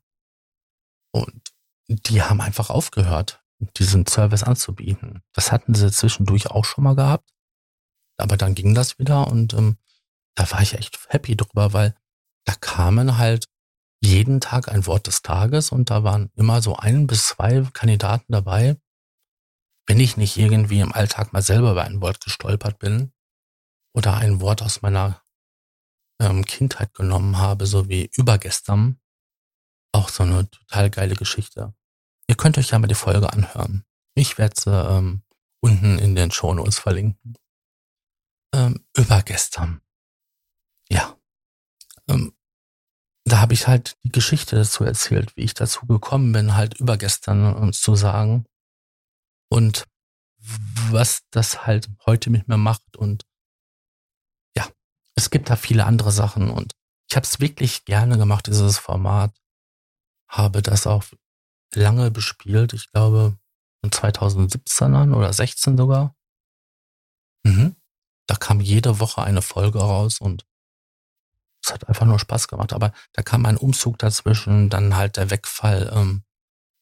Und 1.12 1.50
die 1.88 2.22
haben 2.22 2.40
einfach 2.40 2.70
aufgehört, 2.70 3.42
diesen 3.78 4.06
Service 4.06 4.42
anzubieten. 4.42 5.22
Das 5.32 5.52
hatten 5.52 5.74
sie 5.74 5.90
zwischendurch 5.90 6.48
auch 6.48 6.64
schon 6.64 6.84
mal 6.84 6.94
gehabt. 6.94 7.30
Aber 8.18 8.36
dann 8.36 8.54
ging 8.54 8.74
das 8.74 8.98
wieder 8.98 9.28
und 9.28 9.54
ähm, 9.54 9.78
da 10.34 10.50
war 10.50 10.60
ich 10.60 10.74
echt 10.74 10.98
happy 11.08 11.36
drüber, 11.36 11.72
weil 11.72 11.96
da 12.44 12.54
kamen 12.54 13.18
halt 13.18 13.46
jeden 14.00 14.40
Tag 14.40 14.68
ein 14.68 14.86
Wort 14.86 15.06
des 15.06 15.22
Tages 15.22 15.72
und 15.72 15.90
da 15.90 16.04
waren 16.04 16.30
immer 16.36 16.62
so 16.62 16.76
ein 16.76 17.06
bis 17.06 17.26
zwei 17.26 17.62
Kandidaten 17.72 18.32
dabei. 18.32 18.76
Wenn 19.86 20.00
ich 20.00 20.16
nicht 20.16 20.36
irgendwie 20.36 20.80
im 20.80 20.92
Alltag 20.92 21.32
mal 21.32 21.42
selber 21.42 21.72
über 21.72 21.84
ein 21.84 22.00
Wort 22.00 22.20
gestolpert 22.20 22.78
bin 22.78 23.12
oder 23.94 24.16
ein 24.16 24.40
Wort 24.40 24.62
aus 24.62 24.82
meiner 24.82 25.22
ähm, 26.20 26.44
Kindheit 26.44 26.94
genommen 26.94 27.38
habe, 27.38 27.66
so 27.66 27.88
wie 27.88 28.10
übergestern. 28.16 29.00
Auch 29.92 30.08
so 30.08 30.22
eine 30.22 30.48
total 30.48 30.90
geile 30.90 31.16
Geschichte. 31.16 31.74
Ihr 32.28 32.36
könnt 32.36 32.58
euch 32.58 32.70
ja 32.70 32.78
mal 32.78 32.86
die 32.86 32.94
Folge 32.94 33.32
anhören. 33.32 33.84
Ich 34.14 34.38
werde 34.38 34.60
sie 34.60 34.70
ähm, 34.70 35.22
unten 35.60 35.98
in 35.98 36.14
den 36.14 36.30
Show 36.30 36.54
Notes 36.54 36.78
verlinken. 36.78 37.34
Ähm, 38.54 38.84
übergestern. 38.96 39.80
Ja. 40.88 41.16
Ähm, 42.08 42.32
da 43.32 43.40
habe 43.40 43.54
ich 43.54 43.66
halt 43.66 43.96
die 44.04 44.12
Geschichte 44.12 44.56
dazu 44.56 44.84
erzählt, 44.84 45.36
wie 45.36 45.42
ich 45.42 45.54
dazu 45.54 45.86
gekommen 45.86 46.32
bin, 46.32 46.54
halt 46.54 46.74
übergestern 46.78 47.68
äh, 47.68 47.72
zu 47.72 47.94
sagen. 47.94 48.46
Und 49.48 49.86
was 50.90 51.22
das 51.30 51.66
halt 51.66 51.88
heute 52.06 52.30
mit 52.30 52.48
mir 52.48 52.56
macht 52.56 52.96
und 52.96 53.24
es 55.20 55.28
gibt 55.28 55.50
da 55.50 55.56
viele 55.56 55.84
andere 55.84 56.12
Sachen 56.12 56.50
und 56.50 56.74
ich 57.10 57.16
habe 57.16 57.24
es 57.24 57.40
wirklich 57.40 57.84
gerne 57.84 58.16
gemacht, 58.16 58.46
dieses 58.46 58.78
Format. 58.78 59.36
Habe 60.28 60.62
das 60.62 60.86
auch 60.86 61.04
lange 61.74 62.10
bespielt, 62.10 62.72
ich 62.72 62.90
glaube 62.90 63.36
in 63.82 63.92
2017 63.92 64.94
an 64.94 65.12
oder 65.12 65.32
16 65.32 65.76
sogar. 65.76 66.16
Mhm. 67.44 67.76
Da 68.26 68.36
kam 68.36 68.60
jede 68.60 68.98
Woche 68.98 69.22
eine 69.22 69.42
Folge 69.42 69.80
raus 69.80 70.20
und 70.20 70.46
es 71.64 71.72
hat 71.72 71.88
einfach 71.88 72.06
nur 72.06 72.18
Spaß 72.18 72.48
gemacht. 72.48 72.72
Aber 72.72 72.92
da 73.12 73.22
kam 73.22 73.46
ein 73.46 73.56
Umzug 73.56 73.98
dazwischen, 73.98 74.70
dann 74.70 74.96
halt 74.96 75.16
der 75.16 75.30
Wegfall 75.30 75.90
ähm, 75.94 76.24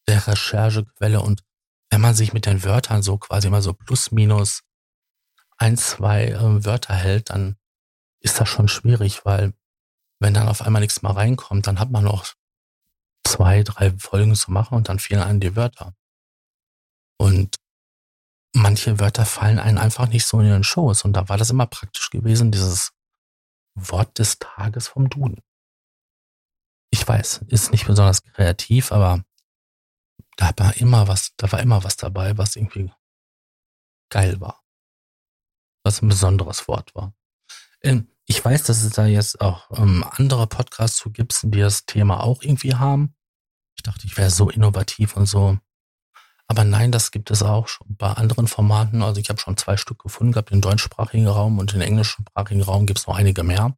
der 0.09 0.27
Recherchequelle 0.27 1.21
und 1.21 1.43
wenn 1.91 2.01
man 2.01 2.15
sich 2.15 2.33
mit 2.33 2.47
den 2.47 2.65
Wörtern 2.65 3.03
so 3.03 3.19
quasi 3.19 3.49
mal 3.51 3.63
so 3.63 3.73
plus 3.73 4.11
minus 4.11 4.63
ein, 5.57 5.77
zwei 5.77 6.29
äh, 6.29 6.65
Wörter 6.65 6.95
hält, 6.95 7.31
dann 7.31 7.57
ist 8.21 8.41
das 8.41 8.49
schon 8.49 8.69
schwierig, 8.69 9.25
weil 9.25 9.55
wenn 10.21 10.35
dann 10.35 10.49
auf 10.49 10.63
einmal 10.63 10.81
nichts 10.81 11.03
mehr 11.03 11.17
reinkommt, 11.17 11.67
dann 11.67 11.79
hat 11.79 11.91
man 11.91 12.05
noch 12.05 12.35
zwei, 13.27 13.63
drei 13.63 13.93
Folgen 13.99 14.35
zu 14.35 14.51
machen 14.51 14.77
und 14.77 14.89
dann 14.89 14.99
fehlen 14.99 15.23
einem 15.23 15.41
die 15.41 15.57
Wörter. 15.57 15.95
Und 17.19 17.57
manche 18.55 18.99
Wörter 18.99 19.25
fallen 19.25 19.59
einem 19.59 19.79
einfach 19.79 20.09
nicht 20.09 20.27
so 20.27 20.41
in 20.41 20.47
den 20.47 20.65
Shows. 20.65 21.05
Und 21.05 21.13
da 21.15 21.29
war 21.29 21.37
das 21.37 21.51
immer 21.51 21.67
praktisch 21.67 22.11
gewesen, 22.11 22.51
dieses 22.51 22.93
Wort 23.79 24.19
des 24.19 24.39
Tages 24.39 24.89
vom 24.89 25.09
Duden. 25.09 25.43
Ich 26.91 27.07
weiß, 27.07 27.45
ist 27.49 27.71
nicht 27.71 27.87
besonders 27.87 28.23
kreativ, 28.23 28.93
aber 28.93 29.25
da 30.37 30.53
war 30.57 30.77
immer 30.77 31.09
was, 31.09 31.35
da 31.37 31.51
war 31.53 31.61
immer 31.61 31.85
was 31.85 31.97
dabei, 31.97 32.39
was 32.39 32.57
irgendwie 32.57 32.93
geil 34.11 34.41
war. 34.41 34.63
Was 35.85 36.03
ein 36.03 36.09
besonderes 36.09 36.67
Wort 36.69 36.95
war. 36.95 37.15
Ähm, 37.83 38.09
ich 38.25 38.45
weiß, 38.45 38.65
dass 38.65 38.83
es 38.83 38.93
da 38.93 39.07
jetzt 39.07 39.41
auch 39.41 39.71
ähm, 39.79 40.05
andere 40.11 40.47
Podcasts 40.47 40.99
zu 40.99 41.11
gibt, 41.11 41.41
die 41.43 41.61
das 41.61 41.87
Thema 41.87 42.23
auch 42.23 42.43
irgendwie 42.43 42.75
haben. 42.75 43.15
Ich 43.77 43.83
dachte, 43.83 44.07
ich 44.07 44.17
wäre 44.17 44.31
so 44.31 44.51
innovativ 44.51 45.17
und 45.17 45.27
so. 45.27 45.59
Aber 46.49 46.65
nein, 46.65 46.91
das 46.91 47.11
gibt 47.11 47.31
es 47.31 47.43
auch 47.43 47.69
schon 47.69 47.87
bei 47.97 48.11
anderen 48.11 48.49
Formaten. 48.49 49.03
Also 49.03 49.21
ich 49.21 49.29
habe 49.29 49.39
schon 49.39 49.59
zwei 49.59 49.77
Stück 49.77 50.03
gefunden 50.03 50.33
gehabt, 50.33 50.51
im 50.51 50.63
deutschsprachigen 50.63 51.27
Raum 51.27 51.59
und 51.59 51.75
im 51.75 51.83
englischsprachigen 51.83 52.63
Raum 52.63 52.87
gibt 52.87 52.99
es 52.99 53.07
noch 53.07 53.17
einige 53.17 53.45
mehr, 53.45 53.77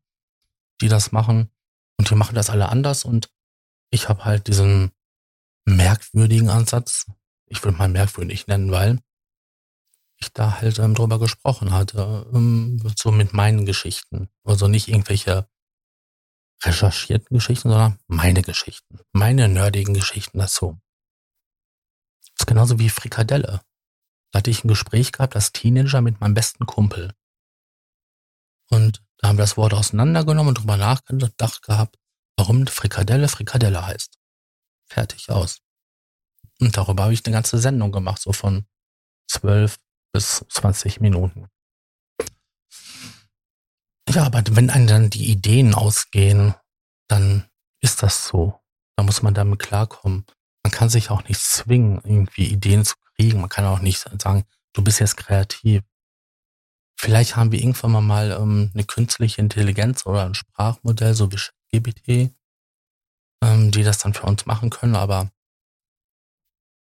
die 0.81 0.89
das 0.89 1.11
machen. 1.11 1.51
Und 1.99 2.09
die 2.09 2.15
machen 2.15 2.37
das 2.37 2.49
alle 2.49 2.69
anders. 2.69 3.05
Und 3.05 3.29
ich 3.91 4.09
habe 4.09 4.25
halt 4.25 4.47
diesen 4.47 4.93
merkwürdigen 5.65 6.49
Ansatz. 6.49 7.07
Ich 7.47 7.63
würde 7.65 7.77
mal 7.77 7.89
merkwürdig 7.89 8.47
nennen, 8.47 8.71
weil 8.71 9.01
ich 10.19 10.33
da 10.33 10.61
halt 10.61 10.79
ähm, 10.79 10.95
drüber 10.95 11.19
gesprochen 11.19 11.73
hatte, 11.73 12.31
ähm, 12.33 12.81
so 12.97 13.11
mit 13.11 13.33
meinen 13.33 13.67
Geschichten. 13.67 14.29
Also 14.45 14.69
nicht 14.69 14.89
irgendwelche 14.89 15.49
recherchierten 16.63 17.37
Geschichten, 17.37 17.71
sondern 17.71 17.99
meine 18.07 18.43
Geschichten, 18.43 19.01
meine 19.13 19.49
nerdigen 19.49 19.95
Geschichten 19.95 20.39
dazu. 20.39 20.79
Das 22.41 22.45
ist 22.45 22.55
genauso 22.55 22.79
wie 22.79 22.89
Frikadelle. 22.89 23.61
Da 24.33 24.39
hatte 24.39 24.49
ich 24.49 24.65
ein 24.65 24.69
Gespräch 24.69 25.13
gehabt 25.13 25.35
als 25.37 25.53
Teenager 25.53 26.01
mit 26.01 26.23
meinem 26.23 26.33
besten 26.33 26.65
Kumpel. 26.65 27.13
Und 28.71 29.05
da 29.19 29.29
haben 29.29 29.37
wir 29.37 29.43
das 29.43 29.59
Wort 29.59 29.75
auseinandergenommen 29.75 30.49
und 30.49 30.55
drüber 30.59 30.79
nachgedacht 30.79 31.61
gehabt, 31.61 31.99
warum 32.39 32.67
Frikadelle 32.67 33.29
Frikadelle 33.29 33.85
heißt. 33.85 34.19
Fertig 34.87 35.29
aus. 35.29 35.61
Und 36.61 36.79
darüber 36.79 37.03
habe 37.03 37.13
ich 37.13 37.27
eine 37.27 37.35
ganze 37.35 37.59
Sendung 37.59 37.93
gemacht, 37.93 38.23
so 38.23 38.33
von 38.33 38.65
12 39.31 39.77
bis 40.11 40.43
20 40.49 40.99
Minuten. 41.03 41.47
Ja, 44.09 44.25
aber 44.25 44.43
wenn 44.53 44.71
einem 44.71 44.87
dann 44.87 45.11
die 45.11 45.31
Ideen 45.31 45.75
ausgehen, 45.75 46.55
dann 47.07 47.51
ist 47.83 48.03
das 48.03 48.27
so. 48.27 48.59
Da 48.97 49.03
muss 49.03 49.21
man 49.21 49.35
damit 49.35 49.59
klarkommen. 49.59 50.25
Man 50.71 50.79
kann 50.79 50.89
sich 50.89 51.11
auch 51.11 51.25
nicht 51.25 51.41
zwingen, 51.41 52.01
irgendwie 52.05 52.47
Ideen 52.47 52.85
zu 52.85 52.95
kriegen. 53.17 53.41
Man 53.41 53.49
kann 53.49 53.65
auch 53.65 53.81
nicht 53.81 54.09
sagen, 54.23 54.45
du 54.73 54.85
bist 54.85 55.01
jetzt 55.01 55.17
kreativ. 55.17 55.83
Vielleicht 56.97 57.35
haben 57.35 57.51
wir 57.51 57.59
irgendwann 57.59 58.07
mal 58.07 58.31
ähm, 58.31 58.71
eine 58.73 58.85
künstliche 58.85 59.41
Intelligenz 59.41 60.07
oder 60.07 60.25
ein 60.25 60.35
Sprachmodell, 60.35 61.15
so 61.15 61.33
wie 61.33 61.41
GPT, 61.73 62.33
ähm, 63.43 63.73
die 63.73 63.83
das 63.83 63.99
dann 63.99 64.15
für 64.15 64.27
uns 64.27 64.47
machen 64.47 64.71
können, 64.71 64.95
aber 64.95 65.33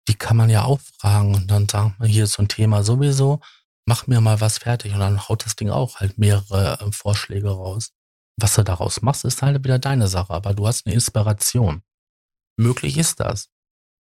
die 0.07 0.15
kann 0.15 0.37
man 0.37 0.49
ja 0.49 0.63
auch 0.63 0.79
fragen 0.79 1.35
und 1.35 1.51
dann 1.51 1.67
sagen, 1.67 1.97
hier 2.05 2.23
ist 2.23 2.33
so 2.33 2.43
ein 2.43 2.47
Thema 2.47 2.83
sowieso, 2.83 3.41
mach 3.85 4.07
mir 4.07 4.21
mal 4.21 4.39
was 4.39 4.59
fertig 4.59 4.93
und 4.93 5.01
dann 5.01 5.27
haut 5.27 5.45
das 5.45 5.57
Ding 5.57 5.69
auch 5.69 5.99
halt 5.99 6.17
mehrere 6.17 6.79
äh, 6.79 6.91
Vorschläge 6.93 7.49
raus. 7.49 7.91
Was 8.37 8.55
du 8.55 8.63
daraus 8.63 9.01
machst, 9.01 9.25
ist 9.25 9.41
halt 9.41 9.61
wieder 9.61 9.77
deine 9.77 10.07
Sache, 10.07 10.33
aber 10.33 10.53
du 10.53 10.67
hast 10.67 10.85
eine 10.85 10.95
Inspiration. 10.95 11.83
Möglich 12.55 12.97
ist 12.97 13.19
das. 13.19 13.49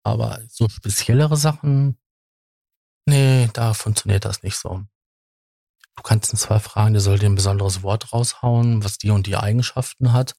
Aber 0.04 0.42
so 0.48 0.68
speziellere 0.68 1.38
Sachen, 1.38 1.98
nee, 3.08 3.50
da 3.54 3.74
funktioniert 3.74 4.26
das 4.26 4.44
nicht 4.44 4.58
so. 4.58 4.84
Du 5.96 6.04
kannst 6.04 6.34
ihn 6.34 6.38
zwar 6.38 6.60
fragen, 6.60 6.94
der 6.94 7.02
soll 7.02 7.20
dir 7.20 7.28
ein 7.28 7.36
besonderes 7.36 7.84
Wort 7.84 8.14
raushauen, 8.14 8.84
was 8.84 8.98
die 8.98 9.12
und 9.12 9.28
die 9.28 9.38
Eigenschaften 9.38 10.14
hat. 10.14 10.36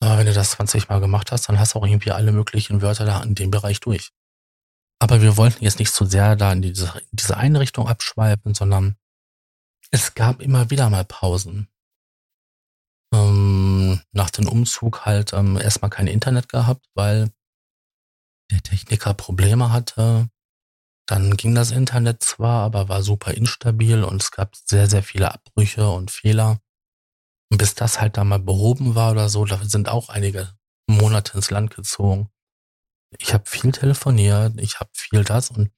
Aber 0.00 0.18
wenn 0.18 0.26
du 0.26 0.32
das 0.32 0.52
20 0.52 0.88
Mal 0.88 1.00
gemacht 1.00 1.32
hast, 1.32 1.48
dann 1.48 1.58
hast 1.58 1.74
du 1.74 1.80
auch 1.80 1.86
irgendwie 1.86 2.12
alle 2.12 2.32
möglichen 2.32 2.82
Wörter 2.82 3.04
da 3.04 3.22
in 3.22 3.34
dem 3.34 3.50
Bereich 3.50 3.80
durch. 3.80 4.12
Aber 5.00 5.22
wir 5.22 5.36
wollten 5.36 5.64
jetzt 5.64 5.78
nicht 5.78 5.92
zu 5.92 6.04
so 6.04 6.10
sehr 6.10 6.36
da 6.36 6.52
in 6.52 6.62
diese, 6.62 6.86
in 6.98 7.16
diese 7.16 7.36
Einrichtung 7.36 7.88
abschweifen, 7.88 8.54
sondern 8.54 8.96
es 9.90 10.14
gab 10.14 10.40
immer 10.40 10.70
wieder 10.70 10.90
mal 10.90 11.04
Pausen. 11.04 11.68
Ähm, 13.12 14.00
nach 14.12 14.30
dem 14.30 14.48
Umzug 14.48 15.06
halt 15.06 15.32
ähm, 15.32 15.56
erstmal 15.56 15.90
kein 15.90 16.06
Internet 16.06 16.48
gehabt, 16.48 16.86
weil 16.94 17.30
der 18.50 18.62
Techniker 18.62 19.14
Probleme 19.14 19.70
hatte. 19.72 20.28
Dann 21.06 21.36
ging 21.36 21.54
das 21.54 21.70
Internet 21.70 22.22
zwar, 22.22 22.64
aber 22.64 22.88
war 22.88 23.02
super 23.02 23.32
instabil 23.32 24.04
und 24.04 24.22
es 24.22 24.30
gab 24.30 24.56
sehr, 24.56 24.88
sehr 24.88 25.02
viele 25.02 25.32
Abbrüche 25.32 25.88
und 25.88 26.10
Fehler. 26.10 26.60
Und 27.50 27.58
bis 27.58 27.74
das 27.74 28.00
halt 28.00 28.16
da 28.16 28.24
mal 28.24 28.38
behoben 28.38 28.94
war 28.94 29.12
oder 29.12 29.28
so, 29.28 29.44
da 29.44 29.62
sind 29.64 29.88
auch 29.88 30.10
einige 30.10 30.52
Monate 30.86 31.34
ins 31.36 31.50
Land 31.50 31.74
gezogen. 31.74 32.30
Ich 33.18 33.32
habe 33.32 33.46
viel 33.46 33.72
telefoniert, 33.72 34.60
ich 34.60 34.80
habe 34.80 34.90
viel 34.92 35.24
das 35.24 35.50
und 35.50 35.70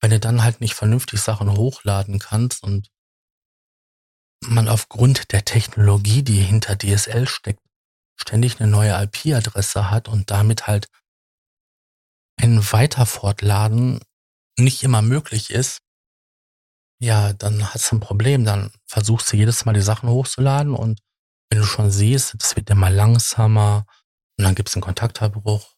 wenn 0.00 0.10
du 0.10 0.20
dann 0.20 0.42
halt 0.42 0.60
nicht 0.60 0.74
vernünftig 0.74 1.20
Sachen 1.20 1.56
hochladen 1.56 2.18
kannst 2.18 2.62
und 2.62 2.90
man 4.44 4.68
aufgrund 4.68 5.32
der 5.32 5.44
Technologie, 5.44 6.22
die 6.22 6.40
hinter 6.40 6.78
DSL 6.78 7.26
steckt, 7.26 7.62
ständig 8.16 8.60
eine 8.60 8.70
neue 8.70 8.92
IP-Adresse 9.02 9.90
hat 9.90 10.08
und 10.08 10.30
damit 10.30 10.66
halt 10.66 10.88
ein 12.40 12.72
Weiterfortladen 12.72 14.00
nicht 14.58 14.82
immer 14.82 15.02
möglich 15.02 15.50
ist, 15.50 15.80
ja, 17.00 17.32
dann 17.32 17.72
hast 17.72 17.90
du 17.90 17.96
ein 17.96 18.00
Problem. 18.00 18.44
Dann 18.44 18.70
versuchst 18.86 19.32
du 19.32 19.36
jedes 19.36 19.64
Mal 19.64 19.74
die 19.74 19.80
Sachen 19.80 20.08
hochzuladen 20.08 20.74
und 20.74 21.00
wenn 21.50 21.60
du 21.60 21.64
schon 21.64 21.90
siehst, 21.90 22.34
das 22.38 22.56
wird 22.56 22.70
immer 22.70 22.90
langsamer 22.90 23.86
und 24.36 24.44
dann 24.44 24.54
gibt 24.54 24.68
es 24.68 24.74
einen 24.74 24.82
Kontaktabbruch, 24.82 25.74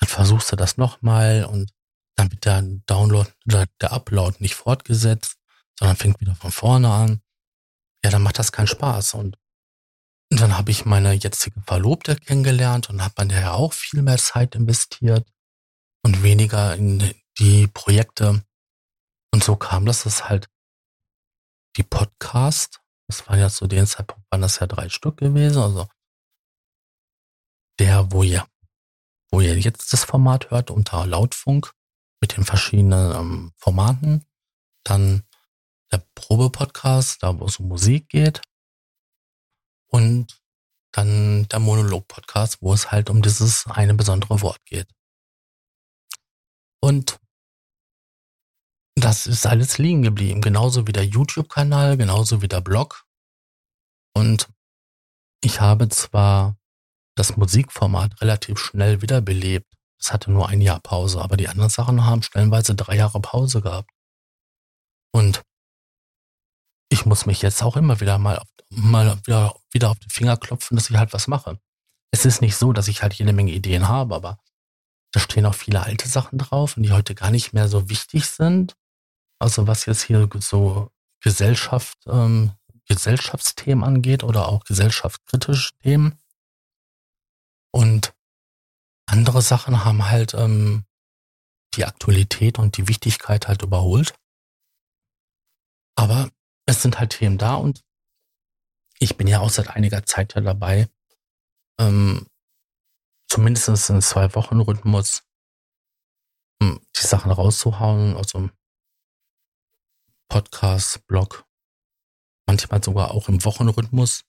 dann 0.00 0.08
versuchst 0.08 0.52
du 0.52 0.56
das 0.56 0.76
nochmal 0.76 1.44
und 1.44 1.70
dann 2.16 2.30
wird 2.30 2.44
der 2.44 2.62
Download 2.86 3.30
oder 3.46 3.66
der 3.80 3.92
Upload 3.92 4.36
nicht 4.40 4.54
fortgesetzt, 4.54 5.36
sondern 5.78 5.96
fängt 5.96 6.20
wieder 6.20 6.34
von 6.34 6.52
vorne 6.52 6.92
an. 6.92 7.22
Ja, 8.04 8.10
dann 8.10 8.22
macht 8.22 8.38
das 8.38 8.52
keinen 8.52 8.66
Spaß. 8.66 9.14
Und, 9.14 9.38
dann 10.28 10.56
habe 10.56 10.70
ich 10.70 10.86
meine 10.86 11.12
jetzige 11.12 11.60
Verlobte 11.62 12.16
kennengelernt 12.16 12.88
und 12.88 13.02
habe 13.02 13.20
an 13.20 13.28
der 13.28 13.40
ja 13.40 13.52
auch 13.52 13.74
viel 13.74 14.00
mehr 14.02 14.16
Zeit 14.16 14.54
investiert 14.54 15.26
und 16.02 16.22
weniger 16.22 16.74
in 16.74 17.14
die 17.38 17.66
Projekte, 17.68 18.44
und 19.34 19.42
so 19.42 19.56
kam 19.56 19.86
das, 19.86 20.02
dass 20.02 20.28
halt 20.28 20.48
die 21.76 21.82
Podcast, 21.82 22.80
das 23.08 23.26
war 23.28 23.38
ja 23.38 23.48
zu 23.48 23.66
dem 23.66 23.86
Zeitpunkt, 23.86 24.24
waren 24.30 24.42
das 24.42 24.58
ja 24.58 24.66
drei 24.66 24.88
Stück 24.88 25.16
gewesen, 25.18 25.62
also 25.62 25.88
der, 27.78 28.12
wo 28.12 28.22
ihr, 28.22 28.46
wo 29.30 29.40
ihr 29.40 29.58
jetzt 29.58 29.92
das 29.92 30.04
Format 30.04 30.50
hört, 30.50 30.70
unter 30.70 31.06
Lautfunk 31.06 31.72
mit 32.20 32.36
den 32.36 32.44
verschiedenen 32.44 33.12
ähm, 33.16 33.52
Formaten, 33.56 34.24
dann 34.84 35.26
der 35.90 36.06
Probe-Podcast, 36.14 37.22
da 37.22 37.38
wo 37.38 37.46
es 37.46 37.58
um 37.58 37.68
Musik 37.68 38.08
geht. 38.08 38.42
Und 39.88 40.40
dann 40.92 41.48
der 41.48 41.58
Monolog-Podcast, 41.58 42.58
wo 42.60 42.72
es 42.72 42.90
halt 42.90 43.10
um 43.10 43.22
dieses 43.22 43.66
eine 43.66 43.94
besondere 43.94 44.40
Wort 44.42 44.64
geht. 44.64 44.88
Und 46.82 47.18
das 48.96 49.26
ist 49.26 49.46
alles 49.46 49.78
liegen 49.78 50.02
geblieben. 50.02 50.40
Genauso 50.40 50.86
wie 50.86 50.92
der 50.92 51.06
YouTube-Kanal, 51.06 51.96
genauso 51.96 52.42
wie 52.42 52.48
der 52.48 52.60
Blog. 52.60 53.04
Und 54.14 54.48
ich 55.42 55.60
habe 55.60 55.88
zwar 55.88 56.56
das 57.16 57.36
Musikformat 57.36 58.20
relativ 58.20 58.58
schnell 58.58 59.02
wiederbelebt. 59.02 59.72
Es 59.98 60.12
hatte 60.12 60.30
nur 60.30 60.48
ein 60.48 60.60
Jahr 60.60 60.80
Pause, 60.80 61.22
aber 61.22 61.36
die 61.36 61.48
anderen 61.48 61.70
Sachen 61.70 62.04
haben 62.04 62.22
stellenweise 62.22 62.74
drei 62.74 62.96
Jahre 62.96 63.20
Pause 63.20 63.60
gehabt. 63.60 63.90
Und 65.12 65.42
ich 66.90 67.06
muss 67.06 67.26
mich 67.26 67.42
jetzt 67.42 67.62
auch 67.62 67.76
immer 67.76 68.00
wieder 68.00 68.18
mal, 68.18 68.38
auf, 68.38 68.48
mal 68.70 69.18
wieder, 69.24 69.54
wieder 69.70 69.90
auf 69.90 69.98
die 69.98 70.10
Finger 70.10 70.36
klopfen, 70.36 70.76
dass 70.76 70.90
ich 70.90 70.96
halt 70.96 71.12
was 71.12 71.28
mache. 71.28 71.58
Es 72.10 72.24
ist 72.26 72.40
nicht 72.40 72.56
so, 72.56 72.72
dass 72.72 72.88
ich 72.88 73.02
halt 73.02 73.14
jede 73.14 73.32
Menge 73.32 73.52
Ideen 73.52 73.88
habe, 73.88 74.14
aber 74.14 74.38
da 75.12 75.20
stehen 75.20 75.46
auch 75.46 75.54
viele 75.54 75.82
alte 75.82 76.08
Sachen 76.08 76.38
drauf 76.38 76.76
die 76.82 76.92
heute 76.92 77.14
gar 77.14 77.30
nicht 77.30 77.52
mehr 77.52 77.68
so 77.68 77.88
wichtig 77.88 78.26
sind. 78.26 78.76
Also 79.38 79.66
was 79.66 79.86
jetzt 79.86 80.02
hier 80.02 80.28
so 80.40 80.90
Gesellschaft, 81.20 81.98
ähm, 82.06 82.52
Gesellschaftsthemen 82.86 83.84
angeht 83.84 84.24
oder 84.24 84.48
auch 84.48 84.64
gesellschaftskritische 84.64 85.70
Themen. 85.82 86.18
Und 87.70 88.14
andere 89.06 89.42
Sachen 89.42 89.84
haben 89.84 90.06
halt 90.06 90.34
ähm, 90.34 90.84
die 91.74 91.84
Aktualität 91.84 92.58
und 92.58 92.76
die 92.76 92.88
Wichtigkeit 92.88 93.48
halt 93.48 93.62
überholt. 93.62 94.14
Aber 95.94 96.30
es 96.66 96.82
sind 96.82 96.98
halt 96.98 97.10
Themen 97.18 97.38
da 97.38 97.54
und 97.54 97.82
ich 98.98 99.16
bin 99.16 99.26
ja 99.26 99.40
auch 99.40 99.50
seit 99.50 99.68
einiger 99.68 100.04
Zeit 100.04 100.34
ja 100.34 100.40
dabei, 100.40 100.88
ähm, 101.78 102.26
zumindest 103.32 103.88
in 103.88 104.02
zwei 104.02 104.34
Wochen 104.34 104.60
Rhythmus 104.60 105.22
die 106.62 107.06
Sachen 107.06 107.32
rauszuhauen. 107.32 108.14
Also 108.16 108.50
Podcast, 110.28 111.06
Blog, 111.06 111.46
manchmal 112.46 112.84
sogar 112.84 113.12
auch 113.12 113.28
im 113.28 113.42
Wochenrhythmus, 113.44 114.24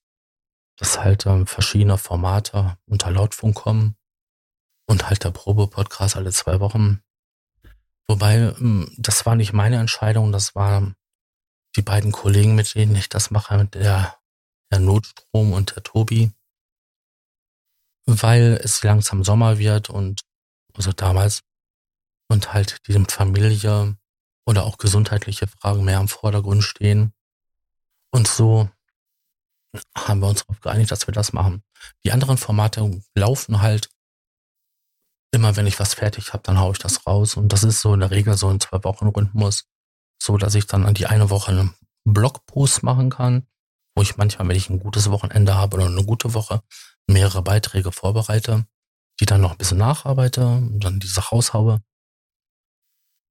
dass 0.78 1.00
halt 1.00 1.26
ähm, 1.26 1.48
verschiedene 1.48 1.98
Formate 1.98 2.78
unter 2.86 3.12
Lautfunk 3.12 3.56
kommen 3.56 3.96
und 4.88 5.10
halt 5.10 5.24
der 5.24 5.32
Probe-Podcast 5.32 6.16
alle 6.16 6.32
zwei 6.32 6.62
Wochen. 6.62 7.04
Wobei, 8.08 8.36
ähm, 8.36 8.94
das 8.98 9.26
war 9.26 9.36
nicht 9.36 9.52
meine 9.52 9.80
Entscheidung, 9.80 10.32
das 10.32 10.56
waren 10.56 10.96
die 11.76 11.82
beiden 11.82 12.12
Kollegen, 12.12 12.56
mit 12.56 12.74
denen 12.74 12.96
ich 12.96 13.10
das 13.10 13.32
mache, 13.32 13.58
mit 13.58 13.76
der, 13.76 14.18
der 14.72 14.80
Notstrom 14.80 15.54
und 15.54 15.76
der 15.76 15.84
Tobi, 15.84 16.34
weil 18.06 18.60
es 18.64 18.84
langsam 18.84 19.24
Sommer 19.24 19.58
wird 19.58 19.90
und 19.90 20.22
also 20.74 20.92
damals 20.92 21.42
und 22.28 22.54
halt 22.54 22.78
die 22.88 22.94
Familie 23.08 23.96
oder 24.46 24.64
auch 24.64 24.78
gesundheitliche 24.78 25.48
Fragen 25.48 25.84
mehr 25.84 26.00
im 26.00 26.08
Vordergrund 26.08 26.64
stehen. 26.64 27.14
Und 28.12 28.28
so 28.28 28.70
haben 29.98 30.20
wir 30.20 30.28
uns 30.28 30.42
darauf 30.42 30.62
geeinigt, 30.62 30.92
dass 30.92 31.08
wir 31.08 31.14
das 31.14 31.34
machen. 31.34 31.64
Die 32.04 32.12
anderen 32.12 32.38
Formate 32.38 33.02
laufen 33.16 33.62
halt 33.62 33.90
immer, 35.32 35.56
wenn 35.56 35.68
ich 35.68 35.80
was 35.80 35.96
fertig 35.96 36.34
habe, 36.34 36.44
dann 36.44 36.60
haue 36.60 36.74
ich 36.74 36.80
das 36.80 37.08
raus. 37.08 37.36
Und 37.36 37.52
das 37.52 37.64
ist 37.64 37.82
so 37.82 37.94
in 37.94 38.02
der 38.02 38.12
Regel 38.12 38.38
so 38.38 38.50
ein 38.50 38.60
zwei 38.60 38.84
Wochen 38.84 39.08
Rhythmus, 39.08 39.66
so 40.22 40.38
dass 40.38 40.56
ich 40.56 40.68
dann 40.68 40.86
an 40.86 40.94
die 40.94 41.08
eine 41.08 41.30
Woche 41.30 41.52
einen 41.52 41.74
Blogpost 42.06 42.84
machen 42.84 43.10
kann, 43.10 43.48
wo 43.96 44.02
ich 44.02 44.18
manchmal, 44.18 44.48
wenn 44.48 44.56
ich 44.56 44.70
ein 44.70 44.80
gutes 44.80 45.10
Wochenende 45.10 45.56
habe 45.56 45.78
oder 45.78 45.86
eine 45.86 46.04
gute 46.04 46.34
Woche, 46.34 46.62
mehrere 47.08 47.42
Beiträge 47.42 47.92
vorbereite, 47.92 48.66
die 49.20 49.26
dann 49.26 49.42
noch 49.42 49.52
ein 49.52 49.58
bisschen 49.58 49.78
nacharbeite 49.78 50.46
und 50.46 50.84
dann 50.84 51.00
diese 51.00 51.22
raushaue. 51.22 51.82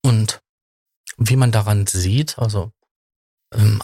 Und 0.05 0.41
wie 1.17 1.37
man 1.37 1.53
daran 1.53 1.87
sieht, 1.87 2.39
also 2.39 2.73
ähm, 3.53 3.83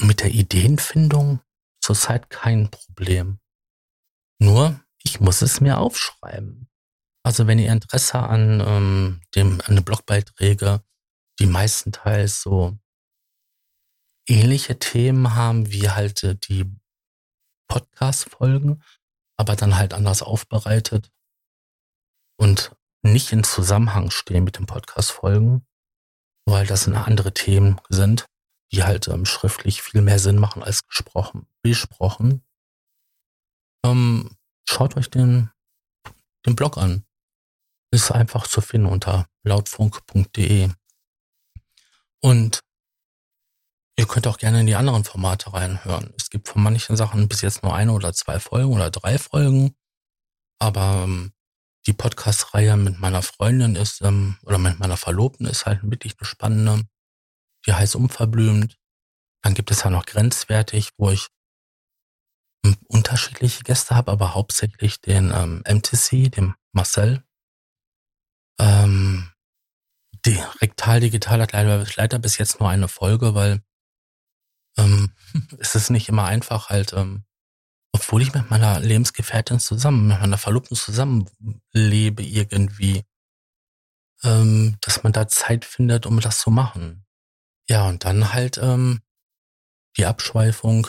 mit 0.00 0.20
der 0.20 0.30
Ideenfindung 0.30 1.40
zurzeit 1.80 2.30
kein 2.30 2.70
Problem. 2.70 3.38
Nur, 4.38 4.80
ich 5.02 5.20
muss 5.20 5.42
es 5.42 5.60
mir 5.60 5.78
aufschreiben. 5.78 6.68
Also 7.24 7.46
wenn 7.46 7.58
ihr 7.58 7.72
Interesse 7.72 8.18
an 8.18 8.60
ähm, 8.60 9.20
dem 9.34 9.60
an 9.64 9.76
den 9.76 9.84
Blogbeiträge, 9.84 10.82
die 11.38 11.46
meistenteils 11.46 12.42
so 12.42 12.76
ähnliche 14.28 14.78
Themen 14.78 15.34
haben 15.34 15.70
wie 15.70 15.90
halt 15.90 16.22
äh, 16.22 16.34
die 16.36 16.64
Podcast-Folgen, 17.68 18.82
aber 19.36 19.56
dann 19.56 19.76
halt 19.76 19.94
anders 19.94 20.22
aufbereitet 20.22 21.10
und 22.36 22.76
nicht 23.02 23.32
in 23.32 23.44
Zusammenhang 23.44 24.10
stehen 24.10 24.44
mit 24.44 24.58
den 24.58 24.66
Podcast-Folgen, 24.66 25.66
weil 26.44 26.66
das 26.66 26.86
andere 26.88 27.32
Themen 27.32 27.80
sind, 27.88 28.26
die 28.72 28.84
halt 28.84 29.08
ähm, 29.08 29.24
schriftlich 29.24 29.82
viel 29.82 30.02
mehr 30.02 30.18
Sinn 30.18 30.38
machen 30.38 30.62
als 30.62 30.86
gesprochen, 30.86 31.46
besprochen. 31.62 32.44
Ähm, 33.84 34.36
schaut 34.68 34.96
euch 34.96 35.10
den, 35.10 35.50
den 36.46 36.56
Blog 36.56 36.78
an. 36.78 37.04
Ist 37.90 38.10
einfach 38.10 38.46
zu 38.46 38.60
finden 38.60 38.86
unter 38.86 39.28
lautfunk.de. 39.44 40.70
Und 42.20 42.62
ihr 44.02 44.08
könnt 44.08 44.26
auch 44.26 44.38
gerne 44.38 44.60
in 44.60 44.66
die 44.66 44.74
anderen 44.74 45.04
Formate 45.04 45.52
reinhören. 45.52 46.12
Es 46.18 46.28
gibt 46.28 46.48
von 46.48 46.60
manchen 46.60 46.96
Sachen 46.96 47.28
bis 47.28 47.40
jetzt 47.40 47.62
nur 47.62 47.72
eine 47.72 47.92
oder 47.92 48.12
zwei 48.12 48.40
Folgen 48.40 48.72
oder 48.72 48.90
drei 48.90 49.16
Folgen. 49.16 49.76
Aber 50.58 51.04
ähm, 51.04 51.32
die 51.86 51.92
Podcast-Reihe 51.92 52.76
mit 52.76 52.98
meiner 52.98 53.22
Freundin 53.22 53.76
ist, 53.76 54.02
ähm, 54.02 54.38
oder 54.42 54.58
mit 54.58 54.80
meiner 54.80 54.96
Verlobten 54.96 55.46
ist 55.46 55.66
halt 55.66 55.88
wirklich 55.88 56.16
eine 56.18 56.26
spannende. 56.26 56.82
Die 57.64 57.74
heißt 57.74 57.94
Unverblümt. 57.94 58.76
Dann 59.40 59.54
gibt 59.54 59.70
es 59.70 59.84
ja 59.84 59.90
noch 59.90 60.04
Grenzwertig, 60.04 60.90
wo 60.96 61.10
ich 61.10 61.28
ähm, 62.64 62.76
unterschiedliche 62.88 63.62
Gäste 63.62 63.94
habe, 63.94 64.10
aber 64.10 64.34
hauptsächlich 64.34 65.00
den 65.00 65.30
ähm, 65.32 65.62
MTC, 65.64 66.28
dem 66.32 66.56
Marcel. 66.72 67.22
Ähm, 68.58 69.30
die 70.24 70.40
Rektal 70.60 70.98
Digital 70.98 71.40
hat 71.40 71.52
leider, 71.52 71.86
leider 71.94 72.18
bis 72.18 72.38
jetzt 72.38 72.58
nur 72.58 72.68
eine 72.68 72.88
Folge, 72.88 73.36
weil 73.36 73.62
ähm, 74.76 75.12
es 75.58 75.74
ist 75.74 75.90
nicht 75.90 76.08
immer 76.08 76.24
einfach 76.24 76.68
halt 76.68 76.92
ähm, 76.92 77.24
obwohl 77.92 78.22
ich 78.22 78.32
mit 78.32 78.50
meiner 78.50 78.80
Lebensgefährtin 78.80 79.60
zusammen, 79.60 80.08
mit 80.08 80.18
meiner 80.18 80.38
Verlobten 80.38 80.76
zusammenlebe 80.76 82.22
irgendwie, 82.22 83.04
ähm, 84.24 84.78
dass 84.80 85.02
man 85.02 85.12
da 85.12 85.28
Zeit 85.28 85.64
findet, 85.64 86.06
um 86.06 86.18
das 86.20 86.40
zu 86.40 86.50
machen. 86.50 87.04
Ja, 87.68 87.86
und 87.88 88.04
dann 88.04 88.32
halt 88.32 88.58
ähm, 88.58 89.02
die 89.96 90.06
Abschweifung, 90.06 90.88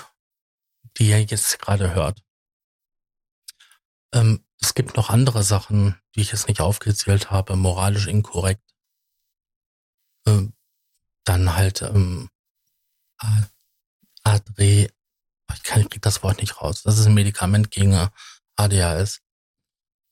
die 0.98 1.10
ihr 1.10 1.22
jetzt 1.22 1.60
gerade 1.60 1.94
hört. 1.94 2.24
Ähm, 4.14 4.46
es 4.62 4.74
gibt 4.74 4.96
noch 4.96 5.10
andere 5.10 5.44
Sachen, 5.44 6.00
die 6.16 6.22
ich 6.22 6.32
jetzt 6.32 6.48
nicht 6.48 6.62
aufgezählt 6.62 7.32
habe, 7.32 7.58
moralisch 7.58 8.08
inkorrekt. 8.08 8.64
Ähm, 10.26 10.54
dann 11.26 11.56
halt 11.56 11.82
ähm, 11.82 12.30
Adre 14.24 14.90
ich, 15.54 15.64
kann, 15.64 15.82
ich 15.82 15.90
krieg 15.90 16.02
das 16.02 16.24
Wort 16.24 16.40
nicht 16.40 16.62
raus. 16.62 16.84
Das 16.84 16.98
ist 16.98 17.06
ein 17.06 17.14
Medikament 17.14 17.72
gegen 17.72 18.10
ADHS. 18.56 19.22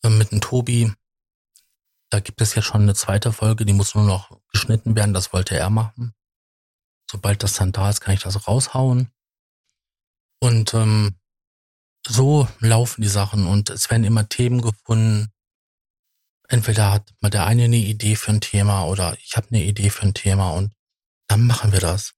Ähm, 0.03 0.17
mit 0.17 0.31
dem 0.31 0.41
Tobi, 0.41 0.93
da 2.09 2.19
gibt 2.19 2.41
es 2.41 2.55
ja 2.55 2.61
schon 2.61 2.81
eine 2.81 2.95
zweite 2.95 3.31
Folge, 3.31 3.65
die 3.65 3.73
muss 3.73 3.95
nur 3.95 4.03
noch 4.03 4.39
geschnitten 4.51 4.95
werden, 4.95 5.13
das 5.13 5.31
wollte 5.33 5.55
er 5.57 5.69
machen. 5.69 6.13
Sobald 7.09 7.43
das 7.43 7.53
dann 7.53 7.71
da 7.71 7.89
ist, 7.89 8.01
kann 8.01 8.13
ich 8.13 8.21
das 8.21 8.47
raushauen. 8.47 9.11
Und 10.39 10.73
ähm, 10.73 11.15
so 12.07 12.47
laufen 12.59 13.01
die 13.01 13.07
Sachen 13.07 13.45
und 13.45 13.69
es 13.69 13.89
werden 13.89 14.03
immer 14.03 14.27
Themen 14.27 14.61
gefunden. 14.61 15.31
Entweder 16.47 16.91
hat 16.91 17.13
mal 17.21 17.29
der 17.29 17.45
eine 17.45 17.65
eine 17.65 17.77
Idee 17.77 18.15
für 18.15 18.31
ein 18.31 18.41
Thema 18.41 18.85
oder 18.85 19.15
ich 19.19 19.37
habe 19.37 19.47
eine 19.49 19.63
Idee 19.63 19.89
für 19.89 20.03
ein 20.03 20.13
Thema 20.13 20.51
und 20.51 20.73
dann 21.27 21.45
machen 21.45 21.71
wir 21.71 21.79
das. 21.79 22.13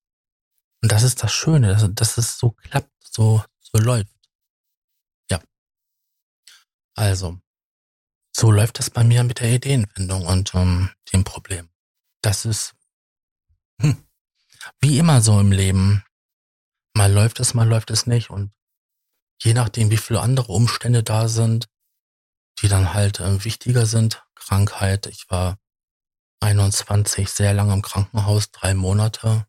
Und 0.84 0.91
das 0.91 1.04
ist 1.04 1.24
das 1.24 1.32
Schöne, 1.34 1.69
dass, 1.69 1.88
dass 1.96 2.17
es 2.17 2.38
so 2.38 2.52
klappt 2.52 2.91
so, 3.00 3.41
so 3.62 3.78
läuft. 3.78 4.13
Ja. 5.32 5.39
Also, 6.93 7.39
so 8.36 8.52
läuft 8.52 8.80
das 8.80 8.89
bei 8.89 9.06
mir 9.06 9.24
mit 9.24 9.39
der 9.39 9.54
Ideenfindung 9.54 10.26
und 10.26 10.54
ähm, 10.54 10.89
dem 11.13 11.24
Problem. 11.24 11.69
Das 12.22 12.43
ist 12.43 12.76
hm, 13.80 14.06
wie 14.82 14.98
immer 14.98 15.22
so 15.22 15.39
im 15.39 15.54
Leben. 15.54 16.04
Mal 16.93 17.13
läuft 17.13 17.39
es, 17.39 17.54
mal 17.54 17.67
läuft 17.67 17.89
es 17.89 18.06
nicht. 18.06 18.30
Und 18.30 18.52
je 19.41 19.54
nachdem, 19.54 19.89
wie 19.89 19.98
viele 19.98 20.19
andere 20.19 20.52
Umstände 20.52 21.02
da 21.02 21.30
sind, 21.30 21.69
die 22.62 22.67
dann 22.67 22.93
halt 22.93 23.22
äh, 23.22 23.46
wichtiger 23.46 23.86
sind, 23.86 24.26
Krankheit. 24.36 25.06
Ich 25.06 25.30
war 25.30 25.58
21 26.41 27.30
sehr 27.30 27.54
lange 27.54 27.74
im 27.74 27.82
Krankenhaus, 27.82 28.52
drei 28.52 28.74
Monate. 28.74 29.48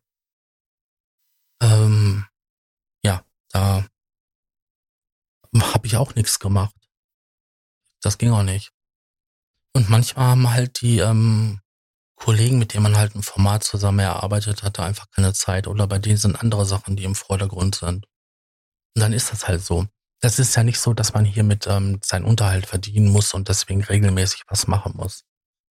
Ähm, 1.61 2.25
da 3.55 3.85
habe 5.73 5.87
ich 5.87 5.95
auch 5.95 6.15
nichts 6.15 6.39
gemacht. 6.39 6.75
Das 8.01 8.17
ging 8.17 8.31
auch 8.31 8.43
nicht. 8.43 8.71
Und 9.73 9.89
manchmal 9.89 10.27
haben 10.27 10.51
halt 10.51 10.81
die 10.81 10.99
ähm, 10.99 11.61
Kollegen, 12.15 12.59
mit 12.59 12.73
denen 12.73 12.83
man 12.83 12.97
halt 12.97 13.15
ein 13.15 13.23
Format 13.23 13.63
zusammen 13.63 13.99
erarbeitet 13.99 14.63
hatte, 14.63 14.83
einfach 14.83 15.09
keine 15.11 15.33
Zeit 15.33 15.67
oder 15.67 15.87
bei 15.87 15.99
denen 15.99 16.17
sind 16.17 16.35
andere 16.41 16.65
Sachen, 16.65 16.97
die 16.97 17.05
im 17.05 17.15
Vordergrund 17.15 17.75
sind. 17.75 18.05
Und 18.95 19.01
dann 19.01 19.13
ist 19.13 19.31
das 19.31 19.47
halt 19.47 19.63
so. 19.63 19.85
Das 20.21 20.39
ist 20.39 20.55
ja 20.55 20.63
nicht 20.63 20.79
so, 20.79 20.93
dass 20.93 21.13
man 21.13 21.23
hier 21.23 21.43
mit 21.43 21.67
ähm, 21.67 21.99
seinen 22.03 22.25
Unterhalt 22.25 22.65
verdienen 22.65 23.09
muss 23.09 23.33
und 23.33 23.47
deswegen 23.47 23.83
regelmäßig 23.83 24.43
was 24.47 24.67
machen 24.67 24.93
muss, 24.95 25.23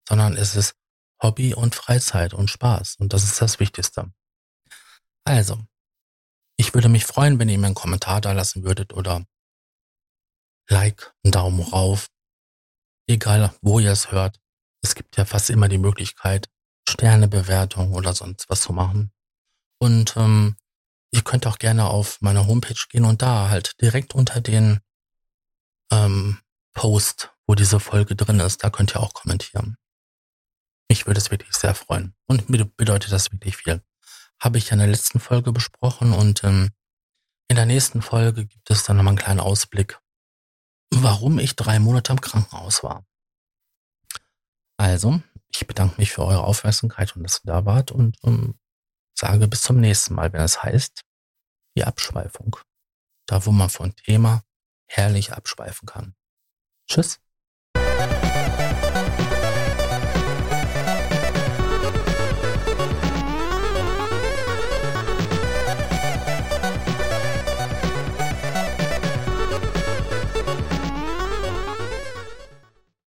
sondern 0.07 0.35
es 0.35 0.55
ist 0.55 0.75
Hobby 1.21 1.53
und 1.53 1.75
Freizeit 1.75 2.33
und 2.33 2.49
Spaß 2.49 2.95
und 2.97 3.13
das 3.13 3.23
ist 3.23 3.41
das 3.41 3.59
Wichtigste. 3.59 4.11
Also, 5.23 5.59
würde 6.75 6.89
mich 6.89 7.05
freuen, 7.05 7.39
wenn 7.39 7.49
ihr 7.49 7.57
mir 7.57 7.67
einen 7.67 7.75
Kommentar 7.75 8.21
da 8.21 8.33
lassen 8.33 8.63
würdet 8.63 8.93
oder 8.93 9.25
Like, 10.67 11.13
einen 11.23 11.31
Daumen 11.31 11.61
rauf. 11.61 12.07
Egal, 13.07 13.53
wo 13.61 13.79
ihr 13.79 13.91
es 13.91 14.11
hört. 14.11 14.39
Es 14.81 14.93
gibt 14.93 15.15
ja 15.15 15.25
fast 15.25 15.49
immer 15.49 15.69
die 15.69 15.77
Möglichkeit, 15.77 16.49
Sternebewertung 16.89 17.93
oder 17.93 18.13
sonst 18.13 18.49
was 18.49 18.61
zu 18.61 18.73
machen. 18.73 19.11
Und 19.79 20.17
ähm, 20.17 20.57
ihr 21.11 21.21
könnt 21.21 21.47
auch 21.47 21.59
gerne 21.59 21.85
auf 21.85 22.19
meine 22.21 22.45
Homepage 22.47 22.83
gehen 22.89 23.05
und 23.05 23.21
da 23.21 23.49
halt 23.49 23.79
direkt 23.81 24.13
unter 24.13 24.41
den 24.41 24.81
ähm, 25.91 26.39
Post, 26.73 27.31
wo 27.47 27.55
diese 27.55 27.79
Folge 27.79 28.15
drin 28.15 28.39
ist, 28.39 28.63
da 28.63 28.69
könnt 28.69 28.95
ihr 28.95 29.01
auch 29.01 29.13
kommentieren. 29.13 29.77
Mich 30.89 31.07
würde 31.07 31.19
es 31.19 31.31
wirklich 31.31 31.55
sehr 31.55 31.73
freuen. 31.73 32.15
Und 32.27 32.49
mir 32.49 32.65
bedeutet 32.65 33.11
das 33.11 33.31
wirklich 33.31 33.55
viel 33.55 33.81
habe 34.39 34.57
ich 34.57 34.65
ja 34.67 34.73
in 34.73 34.79
der 34.79 34.87
letzten 34.87 35.19
Folge 35.19 35.51
besprochen 35.51 36.13
und 36.13 36.43
ähm, 36.43 36.71
in 37.47 37.55
der 37.55 37.65
nächsten 37.65 38.01
Folge 38.01 38.45
gibt 38.45 38.69
es 38.71 38.83
dann 38.83 38.97
nochmal 38.97 39.11
einen 39.11 39.19
kleinen 39.19 39.39
Ausblick, 39.39 39.99
warum 40.91 41.39
ich 41.39 41.55
drei 41.55 41.79
Monate 41.79 42.11
im 42.11 42.21
Krankenhaus 42.21 42.83
war. 42.83 43.05
Also, 44.77 45.21
ich 45.49 45.65
bedanke 45.67 45.95
mich 45.97 46.11
für 46.11 46.25
eure 46.25 46.43
Aufmerksamkeit 46.43 47.15
und 47.15 47.23
dass 47.23 47.41
ihr 47.43 47.51
da 47.51 47.65
wart 47.65 47.91
und 47.91 48.17
ähm, 48.23 48.59
sage 49.17 49.47
bis 49.47 49.61
zum 49.61 49.79
nächsten 49.79 50.15
Mal, 50.15 50.33
wenn 50.33 50.41
es 50.41 50.63
heißt, 50.63 51.01
die 51.77 51.85
Abschweifung. 51.85 52.57
Da, 53.27 53.45
wo 53.45 53.51
man 53.51 53.69
von 53.69 53.95
Thema 53.95 54.43
herrlich 54.87 55.33
abschweifen 55.33 55.87
kann. 55.87 56.15
Tschüss. 56.87 57.19